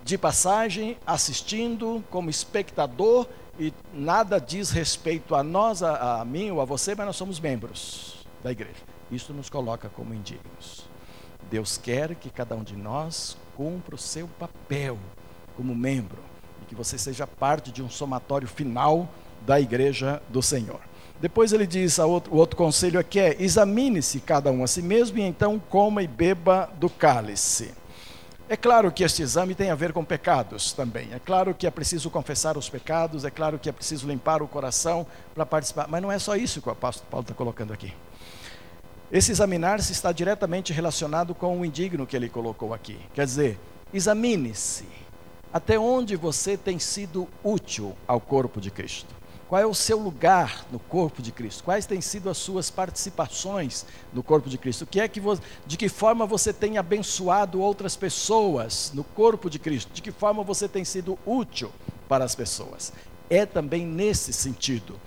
de 0.02 0.16
passagem, 0.16 0.96
assistindo 1.06 2.02
como 2.10 2.30
espectador, 2.30 3.26
e 3.58 3.72
nada 3.92 4.38
diz 4.38 4.70
respeito 4.70 5.34
a 5.34 5.42
nós, 5.42 5.82
a, 5.82 6.20
a 6.20 6.24
mim 6.24 6.50
ou 6.50 6.60
a 6.60 6.64
você, 6.64 6.94
mas 6.94 7.06
nós 7.06 7.16
somos 7.16 7.38
membros 7.38 8.26
da 8.42 8.50
igreja. 8.50 8.82
Isso 9.10 9.32
nos 9.32 9.48
coloca 9.48 9.88
como 9.88 10.14
indignos. 10.14 10.84
Deus 11.50 11.76
quer 11.76 12.14
que 12.14 12.30
cada 12.30 12.56
um 12.56 12.64
de 12.64 12.76
nós 12.76 13.36
cumpra 13.56 13.94
o 13.94 13.98
seu 13.98 14.26
papel 14.26 14.98
como 15.56 15.74
membro 15.74 16.33
que 16.74 16.78
você 16.78 16.98
seja 16.98 17.26
parte 17.26 17.70
de 17.70 17.82
um 17.82 17.88
somatório 17.88 18.48
final 18.48 19.08
da 19.46 19.60
igreja 19.60 20.20
do 20.28 20.42
Senhor. 20.42 20.80
Depois 21.20 21.52
ele 21.52 21.66
diz, 21.66 21.98
outro, 21.98 22.34
o 22.34 22.36
outro 22.36 22.56
conselho 22.56 22.98
aqui 22.98 23.20
é: 23.20 23.36
examine-se 23.40 24.20
cada 24.20 24.50
um 24.50 24.64
a 24.64 24.66
si 24.66 24.82
mesmo 24.82 25.18
e 25.18 25.22
então 25.22 25.58
coma 25.70 26.02
e 26.02 26.06
beba 26.06 26.68
do 26.78 26.90
cálice. 26.90 27.72
É 28.46 28.56
claro 28.56 28.92
que 28.92 29.02
este 29.02 29.22
exame 29.22 29.54
tem 29.54 29.70
a 29.70 29.74
ver 29.74 29.92
com 29.92 30.04
pecados 30.04 30.72
também. 30.72 31.08
É 31.14 31.18
claro 31.18 31.54
que 31.54 31.66
é 31.66 31.70
preciso 31.70 32.10
confessar 32.10 32.58
os 32.58 32.68
pecados, 32.68 33.24
é 33.24 33.30
claro 33.30 33.58
que 33.58 33.70
é 33.70 33.72
preciso 33.72 34.06
limpar 34.06 34.42
o 34.42 34.48
coração 34.48 35.06
para 35.34 35.46
participar, 35.46 35.88
mas 35.88 36.02
não 36.02 36.12
é 36.12 36.18
só 36.18 36.36
isso 36.36 36.60
que 36.60 36.68
o 36.68 36.72
apóstolo 36.72 37.08
Paulo 37.10 37.22
está 37.22 37.34
colocando 37.34 37.72
aqui. 37.72 37.94
Esse 39.10 39.32
examinar-se 39.32 39.92
está 39.92 40.12
diretamente 40.12 40.72
relacionado 40.72 41.34
com 41.34 41.58
o 41.58 41.64
indigno 41.64 42.06
que 42.06 42.16
ele 42.16 42.28
colocou 42.28 42.74
aqui. 42.74 42.98
Quer 43.14 43.24
dizer, 43.24 43.58
examine-se 43.94 44.86
até 45.54 45.78
onde 45.78 46.16
você 46.16 46.56
tem 46.56 46.80
sido 46.80 47.28
útil 47.44 47.94
ao 48.08 48.20
corpo 48.20 48.60
de 48.60 48.72
Cristo? 48.72 49.14
Qual 49.48 49.62
é 49.62 49.64
o 49.64 49.72
seu 49.72 49.96
lugar 50.00 50.66
no 50.72 50.80
corpo 50.80 51.22
de 51.22 51.30
Cristo? 51.30 51.62
Quais 51.62 51.86
têm 51.86 52.00
sido 52.00 52.28
as 52.28 52.38
suas 52.38 52.72
participações 52.72 53.86
no 54.12 54.20
corpo 54.20 54.50
de 54.50 54.58
Cristo? 54.58 54.82
O 54.82 54.86
que 54.86 54.98
é 54.98 55.06
que 55.06 55.20
você, 55.20 55.40
de 55.64 55.76
que 55.76 55.88
forma 55.88 56.26
você 56.26 56.52
tem 56.52 56.76
abençoado 56.76 57.60
outras 57.60 57.94
pessoas 57.94 58.90
no 58.92 59.04
corpo 59.04 59.48
de 59.48 59.60
Cristo? 59.60 59.92
De 59.92 60.02
que 60.02 60.10
forma 60.10 60.42
você 60.42 60.66
tem 60.66 60.84
sido 60.84 61.16
útil 61.24 61.70
para 62.08 62.24
as 62.24 62.34
pessoas? 62.34 62.92
É 63.30 63.46
também 63.46 63.86
nesse 63.86 64.32
sentido. 64.32 65.00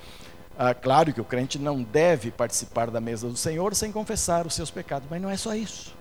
Ah, 0.57 0.73
claro 0.73 1.11
que 1.11 1.19
o 1.19 1.25
crente 1.25 1.59
não 1.59 1.83
deve 1.83 2.31
participar 2.31 2.89
da 2.89 3.01
mesa 3.01 3.27
do 3.27 3.35
Senhor 3.35 3.75
sem 3.75 3.91
confessar 3.91 4.47
os 4.47 4.53
seus 4.53 4.71
pecados, 4.71 5.09
mas 5.11 5.21
não 5.21 5.29
é 5.29 5.35
só 5.35 5.53
isso. 5.53 5.93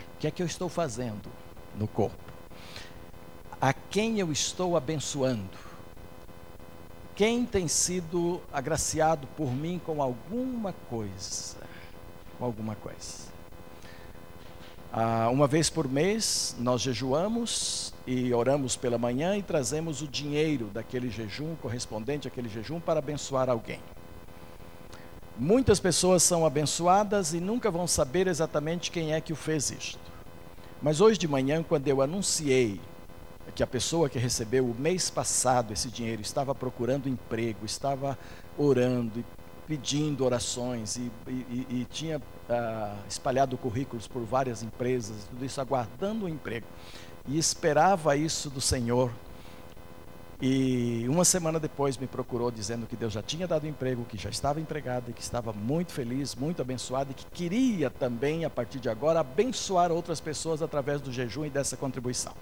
O 0.00 0.20
que 0.20 0.28
é 0.28 0.30
que 0.30 0.40
eu 0.40 0.46
estou 0.46 0.68
fazendo 0.68 1.28
no 1.76 1.88
corpo? 1.88 2.33
A 3.64 3.72
quem 3.72 4.20
eu 4.20 4.30
estou 4.30 4.76
abençoando? 4.76 5.56
Quem 7.16 7.46
tem 7.46 7.66
sido 7.66 8.42
agraciado 8.52 9.26
por 9.38 9.50
mim 9.50 9.80
com 9.82 10.02
alguma 10.02 10.74
coisa? 10.90 11.56
Com 12.38 12.44
alguma 12.44 12.74
coisa. 12.74 13.32
Ah, 14.92 15.30
uma 15.32 15.46
vez 15.46 15.70
por 15.70 15.88
mês, 15.88 16.54
nós 16.58 16.82
jejuamos 16.82 17.94
e 18.06 18.34
oramos 18.34 18.76
pela 18.76 18.98
manhã 18.98 19.34
e 19.34 19.42
trazemos 19.42 20.02
o 20.02 20.06
dinheiro 20.06 20.66
daquele 20.66 21.08
jejum, 21.08 21.56
correspondente 21.56 22.28
àquele 22.28 22.50
jejum, 22.50 22.78
para 22.78 22.98
abençoar 22.98 23.48
alguém. 23.48 23.80
Muitas 25.38 25.80
pessoas 25.80 26.22
são 26.22 26.44
abençoadas 26.44 27.32
e 27.32 27.40
nunca 27.40 27.70
vão 27.70 27.86
saber 27.86 28.26
exatamente 28.26 28.90
quem 28.90 29.14
é 29.14 29.22
que 29.22 29.32
o 29.32 29.36
fez 29.36 29.70
isto. 29.70 30.12
Mas 30.82 31.00
hoje 31.00 31.18
de 31.18 31.26
manhã, 31.26 31.62
quando 31.62 31.88
eu 31.88 32.02
anunciei 32.02 32.78
que 33.54 33.62
a 33.62 33.66
pessoa 33.66 34.08
que 34.08 34.18
recebeu 34.18 34.64
o 34.64 34.74
mês 34.74 35.10
passado 35.10 35.72
esse 35.72 35.88
dinheiro 35.88 36.22
estava 36.22 36.54
procurando 36.54 37.08
emprego, 37.08 37.64
estava 37.64 38.18
orando 38.56 39.20
e 39.20 39.24
pedindo 39.66 40.24
orações 40.24 40.96
e, 40.96 41.10
e, 41.28 41.66
e 41.70 41.86
tinha 41.90 42.20
ah, 42.48 42.96
espalhado 43.08 43.56
currículos 43.56 44.06
por 44.06 44.22
várias 44.22 44.62
empresas, 44.62 45.24
tudo 45.30 45.44
isso 45.44 45.60
aguardando 45.60 46.26
um 46.26 46.28
emprego. 46.28 46.66
E 47.26 47.38
esperava 47.38 48.16
isso 48.16 48.50
do 48.50 48.60
Senhor 48.60 49.10
e 50.42 51.06
uma 51.08 51.24
semana 51.24 51.60
depois 51.60 51.96
me 51.96 52.06
procurou 52.06 52.50
dizendo 52.50 52.86
que 52.86 52.96
Deus 52.96 53.12
já 53.12 53.22
tinha 53.22 53.46
dado 53.46 53.66
emprego, 53.66 54.04
que 54.04 54.18
já 54.18 54.28
estava 54.28 54.60
empregado 54.60 55.10
e 55.10 55.12
que 55.12 55.22
estava 55.22 55.52
muito 55.52 55.92
feliz, 55.92 56.34
muito 56.34 56.60
abençoado 56.60 57.12
e 57.12 57.14
que 57.14 57.24
queria 57.26 57.88
também, 57.88 58.44
a 58.44 58.50
partir 58.50 58.80
de 58.80 58.88
agora, 58.88 59.20
abençoar 59.20 59.92
outras 59.92 60.20
pessoas 60.20 60.60
através 60.60 61.00
do 61.00 61.12
jejum 61.12 61.44
e 61.46 61.50
dessa 61.50 61.76
contribuição. 61.76 62.32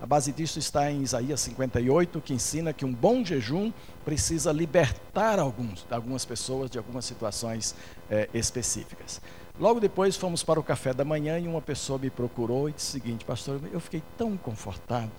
A 0.00 0.06
base 0.06 0.32
disso 0.32 0.58
está 0.58 0.90
em 0.90 1.02
Isaías 1.02 1.40
58, 1.40 2.20
que 2.20 2.34
ensina 2.34 2.72
que 2.72 2.84
um 2.84 2.92
bom 2.92 3.24
jejum 3.24 3.72
precisa 4.04 4.52
libertar 4.52 5.38
alguns, 5.38 5.86
algumas 5.90 6.24
pessoas 6.24 6.70
de 6.70 6.78
algumas 6.78 7.04
situações 7.04 7.74
é, 8.10 8.28
específicas. 8.34 9.20
Logo 9.58 9.80
depois 9.80 10.16
fomos 10.16 10.42
para 10.42 10.60
o 10.60 10.62
café 10.62 10.92
da 10.92 11.04
manhã 11.04 11.38
e 11.38 11.48
uma 11.48 11.62
pessoa 11.62 11.98
me 11.98 12.10
procurou 12.10 12.68
e 12.68 12.72
disse 12.72 12.88
o 12.88 12.92
seguinte, 13.00 13.24
pastor, 13.24 13.60
eu 13.72 13.80
fiquei 13.80 14.02
tão 14.18 14.36
confortado. 14.36 15.10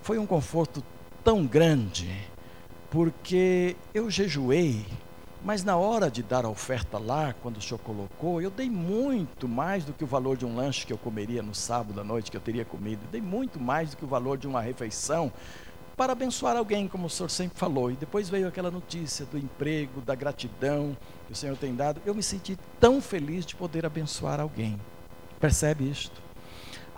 Foi 0.00 0.16
um 0.16 0.24
conforto 0.24 0.82
tão 1.28 1.44
grande, 1.44 2.08
porque 2.90 3.76
eu 3.92 4.10
jejuei, 4.10 4.86
mas 5.44 5.62
na 5.62 5.76
hora 5.76 6.10
de 6.10 6.22
dar 6.22 6.46
a 6.46 6.48
oferta 6.48 6.96
lá, 6.96 7.34
quando 7.42 7.58
o 7.58 7.60
senhor 7.60 7.78
colocou, 7.80 8.40
eu 8.40 8.50
dei 8.50 8.70
muito 8.70 9.46
mais 9.46 9.84
do 9.84 9.92
que 9.92 10.02
o 10.02 10.06
valor 10.06 10.38
de 10.38 10.46
um 10.46 10.56
lanche 10.56 10.86
que 10.86 10.92
eu 10.94 10.96
comeria 10.96 11.42
no 11.42 11.54
sábado 11.54 12.00
à 12.00 12.02
noite, 12.02 12.30
que 12.30 12.36
eu 12.38 12.40
teria 12.40 12.64
comido. 12.64 13.02
Dei 13.12 13.20
muito 13.20 13.60
mais 13.60 13.90
do 13.90 13.98
que 13.98 14.06
o 14.06 14.08
valor 14.08 14.38
de 14.38 14.46
uma 14.46 14.62
refeição 14.62 15.30
para 15.98 16.14
abençoar 16.14 16.56
alguém, 16.56 16.88
como 16.88 17.08
o 17.08 17.10
senhor 17.10 17.28
sempre 17.28 17.58
falou. 17.58 17.90
E 17.90 17.96
depois 17.96 18.30
veio 18.30 18.48
aquela 18.48 18.70
notícia 18.70 19.26
do 19.26 19.36
emprego, 19.36 20.00
da 20.00 20.14
gratidão 20.14 20.96
que 21.26 21.34
o 21.34 21.36
senhor 21.36 21.58
tem 21.58 21.74
dado. 21.74 22.00
Eu 22.06 22.14
me 22.14 22.22
senti 22.22 22.56
tão 22.80 23.02
feliz 23.02 23.44
de 23.44 23.54
poder 23.54 23.84
abençoar 23.84 24.40
alguém. 24.40 24.80
Percebe 25.38 25.90
isto? 25.90 26.27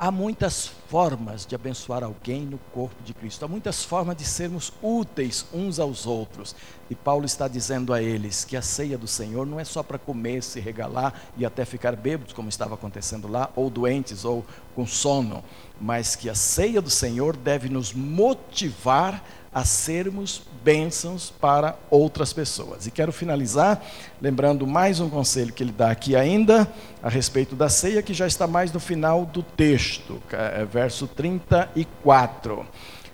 Há 0.03 0.11
muitas 0.11 0.67
formas 0.89 1.45
de 1.45 1.55
abençoar 1.55 2.03
alguém 2.03 2.47
no 2.47 2.57
corpo 2.73 3.03
de 3.05 3.13
Cristo, 3.13 3.45
há 3.45 3.49
muitas 3.49 3.85
formas 3.85 4.17
de 4.17 4.25
sermos 4.25 4.73
úteis 4.81 5.45
uns 5.53 5.79
aos 5.79 6.07
outros. 6.07 6.57
E 6.89 6.95
Paulo 6.95 7.27
está 7.27 7.47
dizendo 7.47 7.93
a 7.93 8.01
eles 8.01 8.43
que 8.43 8.57
a 8.57 8.63
ceia 8.63 8.97
do 8.97 9.07
Senhor 9.07 9.47
não 9.47 9.61
é 9.61 9.65
só 9.65 9.83
para 9.83 9.99
comer, 9.99 10.43
se 10.43 10.59
regalar 10.59 11.13
e 11.37 11.45
até 11.45 11.67
ficar 11.67 11.95
bêbados, 11.97 12.33
como 12.33 12.49
estava 12.49 12.77
acontecendo 12.77 13.29
lá, 13.29 13.51
ou 13.55 13.69
doentes, 13.69 14.25
ou 14.25 14.43
com 14.75 14.87
sono, 14.87 15.45
mas 15.79 16.17
que 16.17 16.31
a 16.31 16.35
ceia 16.35 16.81
do 16.81 16.89
Senhor 16.89 17.37
deve 17.37 17.69
nos 17.69 17.93
motivar 17.93 19.15
a 19.17 19.40
sermos 19.65 20.43
bênçãos 20.63 21.31
para 21.41 21.77
outras 21.91 22.33
pessoas. 22.33 22.87
E 22.87 22.91
quero 22.91 23.13
finalizar 23.13 23.85
lembrando 24.21 24.67
mais 24.67 25.01
um 25.01 25.11
conselho 25.11 25.53
que 25.53 25.63
ele 25.63 25.73
dá 25.73 25.91
aqui 25.91 26.15
ainda 26.15 26.71
a 27.03 27.09
respeito 27.09 27.57
da 27.57 27.69
ceia, 27.69 28.03
que 28.03 28.15
já 28.15 28.27
está 28.27 28.47
mais 28.47 28.73
no 28.73 28.79
final 28.79 29.27
do 29.27 29.43
texto, 29.43 30.23
é 30.31 30.65
verso 30.65 31.07
34. 31.07 32.67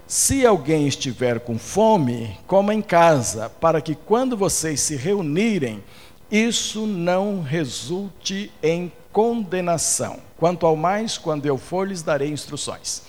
Se 0.07 0.47
alguém 0.47 0.87
estiver 0.87 1.41
com 1.41 1.59
fome, 1.59 2.39
coma 2.47 2.73
em 2.73 2.83
casa, 2.83 3.49
para 3.49 3.81
que 3.81 3.95
quando 3.95 4.37
vocês 4.37 4.81
se 4.81 4.95
reunirem, 4.95 5.83
isso 6.31 6.87
não 6.87 7.41
resulte 7.41 8.53
em 8.63 8.93
condenação. 9.11 10.19
Quanto 10.37 10.67
ao 10.67 10.77
mais, 10.77 11.17
quando 11.17 11.47
eu 11.47 11.57
for, 11.57 11.89
lhes 11.89 12.03
darei 12.03 12.31
instruções. 12.31 13.03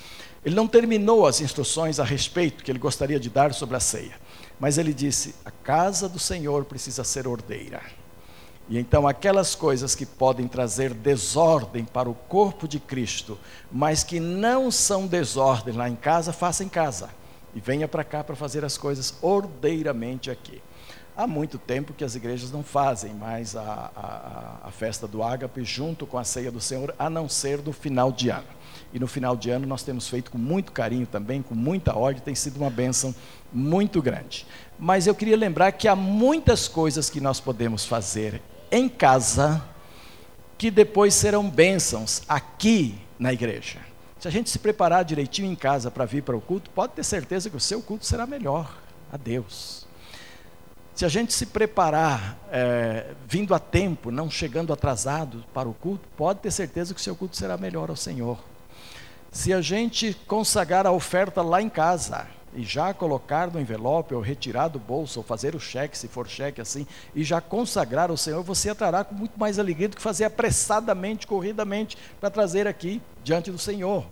Ele 0.44 0.54
não 0.54 0.68
terminou 0.68 1.26
as 1.26 1.40
instruções 1.40 1.98
a 1.98 2.04
respeito 2.04 2.62
que 2.62 2.70
ele 2.70 2.78
gostaria 2.78 3.18
de 3.18 3.28
dar 3.28 3.52
sobre 3.52 3.76
a 3.76 3.80
ceia, 3.80 4.14
mas 4.58 4.78
ele 4.78 4.94
disse: 4.94 5.34
a 5.44 5.50
casa 5.50 6.08
do 6.08 6.18
Senhor 6.18 6.64
precisa 6.64 7.02
ser 7.02 7.26
ordeira. 7.26 7.80
E 8.68 8.78
então 8.78 9.08
aquelas 9.08 9.54
coisas 9.54 9.94
que 9.94 10.04
podem 10.04 10.46
trazer 10.46 10.92
desordem 10.92 11.84
para 11.84 12.08
o 12.08 12.14
corpo 12.14 12.68
de 12.68 12.78
Cristo, 12.78 13.38
mas 13.72 14.04
que 14.04 14.20
não 14.20 14.70
são 14.70 15.06
desordem 15.06 15.74
lá 15.74 15.88
em 15.88 15.96
casa, 15.96 16.32
faça 16.32 16.62
em 16.62 16.68
casa. 16.68 17.08
E 17.54 17.60
venha 17.60 17.88
para 17.88 18.04
cá 18.04 18.22
para 18.22 18.36
fazer 18.36 18.64
as 18.64 18.76
coisas 18.76 19.14
ordeiramente 19.22 20.30
aqui. 20.30 20.60
Há 21.16 21.26
muito 21.26 21.58
tempo 21.58 21.94
que 21.94 22.04
as 22.04 22.14
igrejas 22.14 22.52
não 22.52 22.62
fazem 22.62 23.12
mais 23.14 23.56
a, 23.56 23.90
a, 23.96 24.68
a 24.68 24.70
festa 24.70 25.08
do 25.08 25.22
ágape 25.22 25.64
junto 25.64 26.06
com 26.06 26.18
a 26.18 26.22
ceia 26.22 26.52
do 26.52 26.60
Senhor, 26.60 26.94
a 26.98 27.08
não 27.08 27.28
ser 27.28 27.58
no 27.60 27.72
final 27.72 28.12
de 28.12 28.28
ano 28.28 28.57
e 28.92 28.98
no 28.98 29.06
final 29.06 29.36
de 29.36 29.50
ano 29.50 29.66
nós 29.66 29.82
temos 29.82 30.08
feito 30.08 30.30
com 30.30 30.38
muito 30.38 30.72
carinho 30.72 31.06
também, 31.06 31.42
com 31.42 31.54
muita 31.54 31.96
ordem, 31.96 32.22
tem 32.22 32.34
sido 32.34 32.56
uma 32.58 32.70
bênção 32.70 33.14
muito 33.52 34.00
grande. 34.00 34.46
Mas 34.78 35.06
eu 35.06 35.14
queria 35.14 35.36
lembrar 35.36 35.72
que 35.72 35.86
há 35.86 35.94
muitas 35.94 36.68
coisas 36.68 37.10
que 37.10 37.20
nós 37.20 37.38
podemos 37.40 37.84
fazer 37.84 38.40
em 38.70 38.88
casa 38.88 39.62
que 40.56 40.70
depois 40.70 41.14
serão 41.14 41.48
bênçãos 41.48 42.22
aqui 42.28 42.98
na 43.18 43.32
igreja. 43.32 43.78
Se 44.18 44.26
a 44.26 44.30
gente 44.30 44.50
se 44.50 44.58
preparar 44.58 45.04
direitinho 45.04 45.50
em 45.50 45.54
casa 45.54 45.90
para 45.90 46.04
vir 46.04 46.22
para 46.22 46.36
o 46.36 46.40
culto, 46.40 46.70
pode 46.70 46.94
ter 46.94 47.04
certeza 47.04 47.48
que 47.48 47.56
o 47.56 47.60
seu 47.60 47.80
culto 47.80 48.04
será 48.04 48.26
melhor 48.26 48.76
a 49.12 49.16
Deus. 49.16 49.86
Se 50.94 51.04
a 51.04 51.08
gente 51.08 51.32
se 51.32 51.46
preparar 51.46 52.36
é, 52.50 53.12
vindo 53.28 53.54
a 53.54 53.60
tempo, 53.60 54.10
não 54.10 54.28
chegando 54.28 54.72
atrasado 54.72 55.44
para 55.54 55.68
o 55.68 55.74
culto, 55.74 56.08
pode 56.16 56.40
ter 56.40 56.50
certeza 56.50 56.92
que 56.92 57.00
o 57.00 57.02
seu 57.02 57.14
culto 57.14 57.36
será 57.36 57.56
melhor 57.56 57.90
ao 57.90 57.94
Senhor 57.94 58.38
se 59.38 59.52
a 59.52 59.60
gente 59.60 60.16
consagrar 60.26 60.84
a 60.84 60.90
oferta 60.90 61.42
lá 61.42 61.62
em 61.62 61.68
casa 61.68 62.26
e 62.52 62.64
já 62.64 62.92
colocar 62.92 63.48
no 63.48 63.60
envelope 63.60 64.12
ou 64.12 64.20
retirar 64.20 64.66
do 64.66 64.80
bolso 64.80 65.20
ou 65.20 65.24
fazer 65.24 65.54
o 65.54 65.60
cheque, 65.60 65.96
se 65.96 66.08
for 66.08 66.26
cheque 66.26 66.60
assim, 66.60 66.84
e 67.14 67.22
já 67.22 67.40
consagrar 67.40 68.10
ao 68.10 68.16
Senhor, 68.16 68.42
você 68.42 68.68
entrará 68.68 69.04
com 69.04 69.14
muito 69.14 69.38
mais 69.38 69.56
alegria 69.56 69.88
do 69.88 69.94
que 69.94 70.02
fazer 70.02 70.24
apressadamente, 70.24 71.24
corridamente 71.24 71.96
para 72.20 72.30
trazer 72.30 72.66
aqui 72.66 73.00
diante 73.22 73.48
do 73.52 73.58
Senhor. 73.58 74.04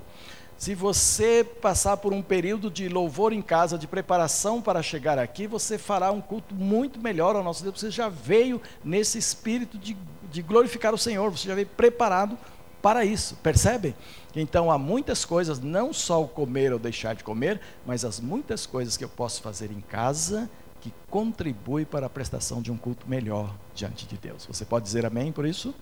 Se 0.57 0.77
você 0.77 1.43
passar 1.61 1.97
por 1.97 2.12
um 2.12 2.23
período 2.23 2.71
de 2.71 2.89
louvor 2.89 3.33
em 3.33 3.43
casa, 3.43 3.77
de 3.77 3.89
preparação 3.89 4.62
para 4.62 4.81
chegar 4.81 5.19
aqui, 5.19 5.49
você 5.49 5.77
fará 5.77 6.12
um 6.12 6.21
culto 6.21 6.55
muito 6.55 7.01
melhor 7.01 7.35
ao 7.35 7.43
nosso 7.43 7.65
Deus. 7.65 7.81
Você 7.81 7.91
já 7.91 8.09
veio 8.09 8.62
nesse 8.85 9.19
espírito 9.19 9.77
de, 9.77 9.97
de 10.31 10.41
glorificar 10.41 10.95
o 10.95 10.99
Senhor, 10.99 11.33
você 11.33 11.49
já 11.49 11.55
veio 11.57 11.67
preparado 11.67 12.39
para 12.81 13.05
isso, 13.05 13.35
percebem? 13.43 13.93
Então 14.38 14.70
há 14.70 14.77
muitas 14.77 15.25
coisas, 15.25 15.59
não 15.59 15.94
só 15.94 16.22
o 16.22 16.29
comer 16.29 16.70
ou 16.70 16.79
deixar 16.79 17.14
de 17.14 17.25
comer, 17.25 17.59
mas 17.87 18.05
as 18.05 18.20
muitas 18.20 18.66
coisas 18.66 18.94
que 18.94 19.03
eu 19.03 19.09
posso 19.09 19.40
fazer 19.40 19.70
em 19.70 19.81
casa 19.81 20.51
que 20.79 20.92
contribui 21.09 21.87
para 21.87 22.05
a 22.05 22.11
prestação 22.11 22.61
de 22.61 22.70
um 22.70 22.77
culto 22.77 23.09
melhor 23.09 23.55
diante 23.75 24.07
de 24.07 24.18
Deus. 24.18 24.44
Você 24.44 24.66
pode 24.66 24.85
dizer 24.85 25.07
amém 25.07 25.33
por 25.33 25.46
isso? 25.46 25.75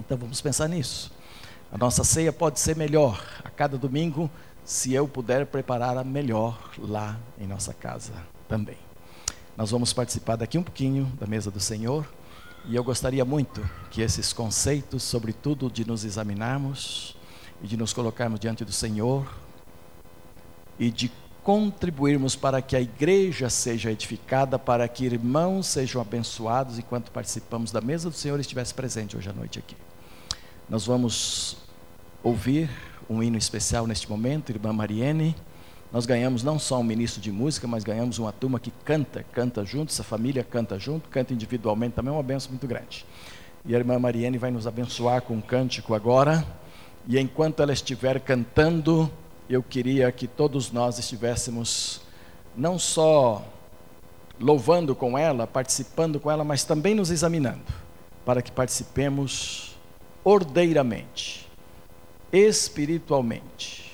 Então 0.00 0.18
vamos 0.18 0.40
pensar 0.40 0.68
nisso. 0.68 1.12
A 1.70 1.78
nossa 1.78 2.02
ceia 2.02 2.32
pode 2.32 2.58
ser 2.58 2.74
melhor 2.74 3.24
a 3.44 3.48
cada 3.48 3.78
domingo 3.78 4.28
se 4.64 4.92
eu 4.92 5.06
puder 5.06 5.46
preparar 5.46 5.96
a 5.96 6.02
melhor 6.02 6.72
lá 6.76 7.16
em 7.38 7.46
nossa 7.46 7.72
casa 7.72 8.12
também. 8.48 8.76
Nós 9.56 9.70
vamos 9.70 9.92
participar 9.92 10.34
daqui 10.34 10.58
um 10.58 10.64
pouquinho 10.64 11.06
da 11.18 11.28
mesa 11.28 11.48
do 11.48 11.60
Senhor. 11.60 12.04
E 12.64 12.74
eu 12.74 12.82
gostaria 12.82 13.24
muito 13.24 13.64
que 13.92 14.02
esses 14.02 14.32
conceitos, 14.32 15.04
sobretudo 15.04 15.70
de 15.70 15.86
nos 15.86 16.04
examinarmos 16.04 17.16
e 17.62 17.66
de 17.66 17.76
nos 17.76 17.92
colocarmos 17.92 18.38
diante 18.38 18.64
do 18.64 18.72
Senhor 18.72 19.26
e 20.78 20.90
de 20.90 21.10
contribuirmos 21.42 22.34
para 22.34 22.60
que 22.60 22.74
a 22.74 22.80
igreja 22.80 23.48
seja 23.48 23.92
edificada, 23.92 24.58
para 24.58 24.88
que 24.88 25.04
irmãos 25.04 25.68
sejam 25.68 26.02
abençoados 26.02 26.78
enquanto 26.78 27.12
participamos 27.12 27.70
da 27.70 27.80
mesa 27.80 28.10
do 28.10 28.16
Senhor 28.16 28.36
e 28.38 28.40
estivesse 28.40 28.74
presente 28.74 29.16
hoje 29.16 29.30
à 29.30 29.32
noite 29.32 29.58
aqui. 29.58 29.76
Nós 30.68 30.84
vamos 30.84 31.58
ouvir 32.22 32.68
um 33.08 33.22
hino 33.22 33.38
especial 33.38 33.86
neste 33.86 34.10
momento, 34.10 34.50
irmã 34.50 34.72
Mariene. 34.72 35.36
Nós 35.92 36.04
ganhamos 36.04 36.42
não 36.42 36.58
só 36.58 36.80
um 36.80 36.82
ministro 36.82 37.20
de 37.20 37.30
música, 37.30 37.68
mas 37.68 37.84
ganhamos 37.84 38.18
uma 38.18 38.32
turma 38.32 38.58
que 38.58 38.72
canta, 38.84 39.24
canta 39.32 39.64
junto, 39.64 39.92
essa 39.92 40.02
família 40.02 40.42
canta 40.42 40.76
junto, 40.80 41.08
canta 41.08 41.32
individualmente, 41.32 41.94
também 41.94 42.12
é 42.12 42.16
uma 42.16 42.22
benção 42.24 42.50
muito 42.50 42.66
grande. 42.66 43.06
E 43.64 43.74
a 43.74 43.78
irmã 43.78 43.98
Mariene 44.00 44.36
vai 44.36 44.50
nos 44.50 44.66
abençoar 44.66 45.22
com 45.22 45.34
um 45.34 45.40
cântico 45.40 45.94
agora. 45.94 46.44
E 47.06 47.18
enquanto 47.18 47.62
ela 47.62 47.72
estiver 47.72 48.20
cantando, 48.20 49.10
eu 49.48 49.62
queria 49.62 50.10
que 50.10 50.26
todos 50.26 50.72
nós 50.72 50.98
estivéssemos 50.98 52.00
não 52.56 52.78
só 52.78 53.44
louvando 54.40 54.94
com 54.94 55.16
ela, 55.16 55.46
participando 55.46 56.18
com 56.18 56.30
ela, 56.30 56.42
mas 56.42 56.64
também 56.64 56.94
nos 56.94 57.10
examinando, 57.10 57.62
para 58.24 58.42
que 58.42 58.50
participemos 58.50 59.76
ordeiramente, 60.24 61.48
espiritualmente 62.32 63.92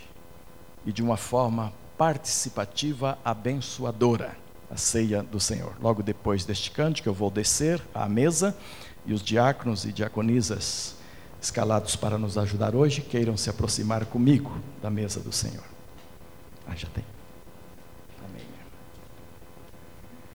e 0.87 0.93
de 0.93 1.03
uma 1.03 1.19
forma 1.19 1.73
participativa, 1.99 3.19
abençoadora, 3.23 4.37
a 4.71 4.77
ceia 4.77 5.23
do 5.23 5.39
Senhor. 5.39 5.75
Logo 5.81 6.03
depois 6.03 6.47
deste 6.47 6.71
cântico, 6.71 7.09
eu 7.09 7.15
vou 7.15 7.31
descer 7.31 7.81
à 7.95 8.09
mesa 8.09 8.57
e 9.05 9.13
os 9.13 9.23
diáconos 9.23 9.85
e 9.85 9.93
diaconisas 9.93 10.97
escalados 11.43 11.97
para 11.97 12.17
nos 12.17 12.39
ajudar 12.39 12.75
hoje 12.77 13.01
queiram 13.01 13.37
se 13.37 13.51
aproximar 13.51 14.07
comigo 14.07 14.57
da 14.81 14.89
mesa 14.89 15.19
do 15.19 15.33
Senhor. 15.33 15.65
Ah, 16.67 16.77
já 16.77 16.89
tem. 16.89 17.12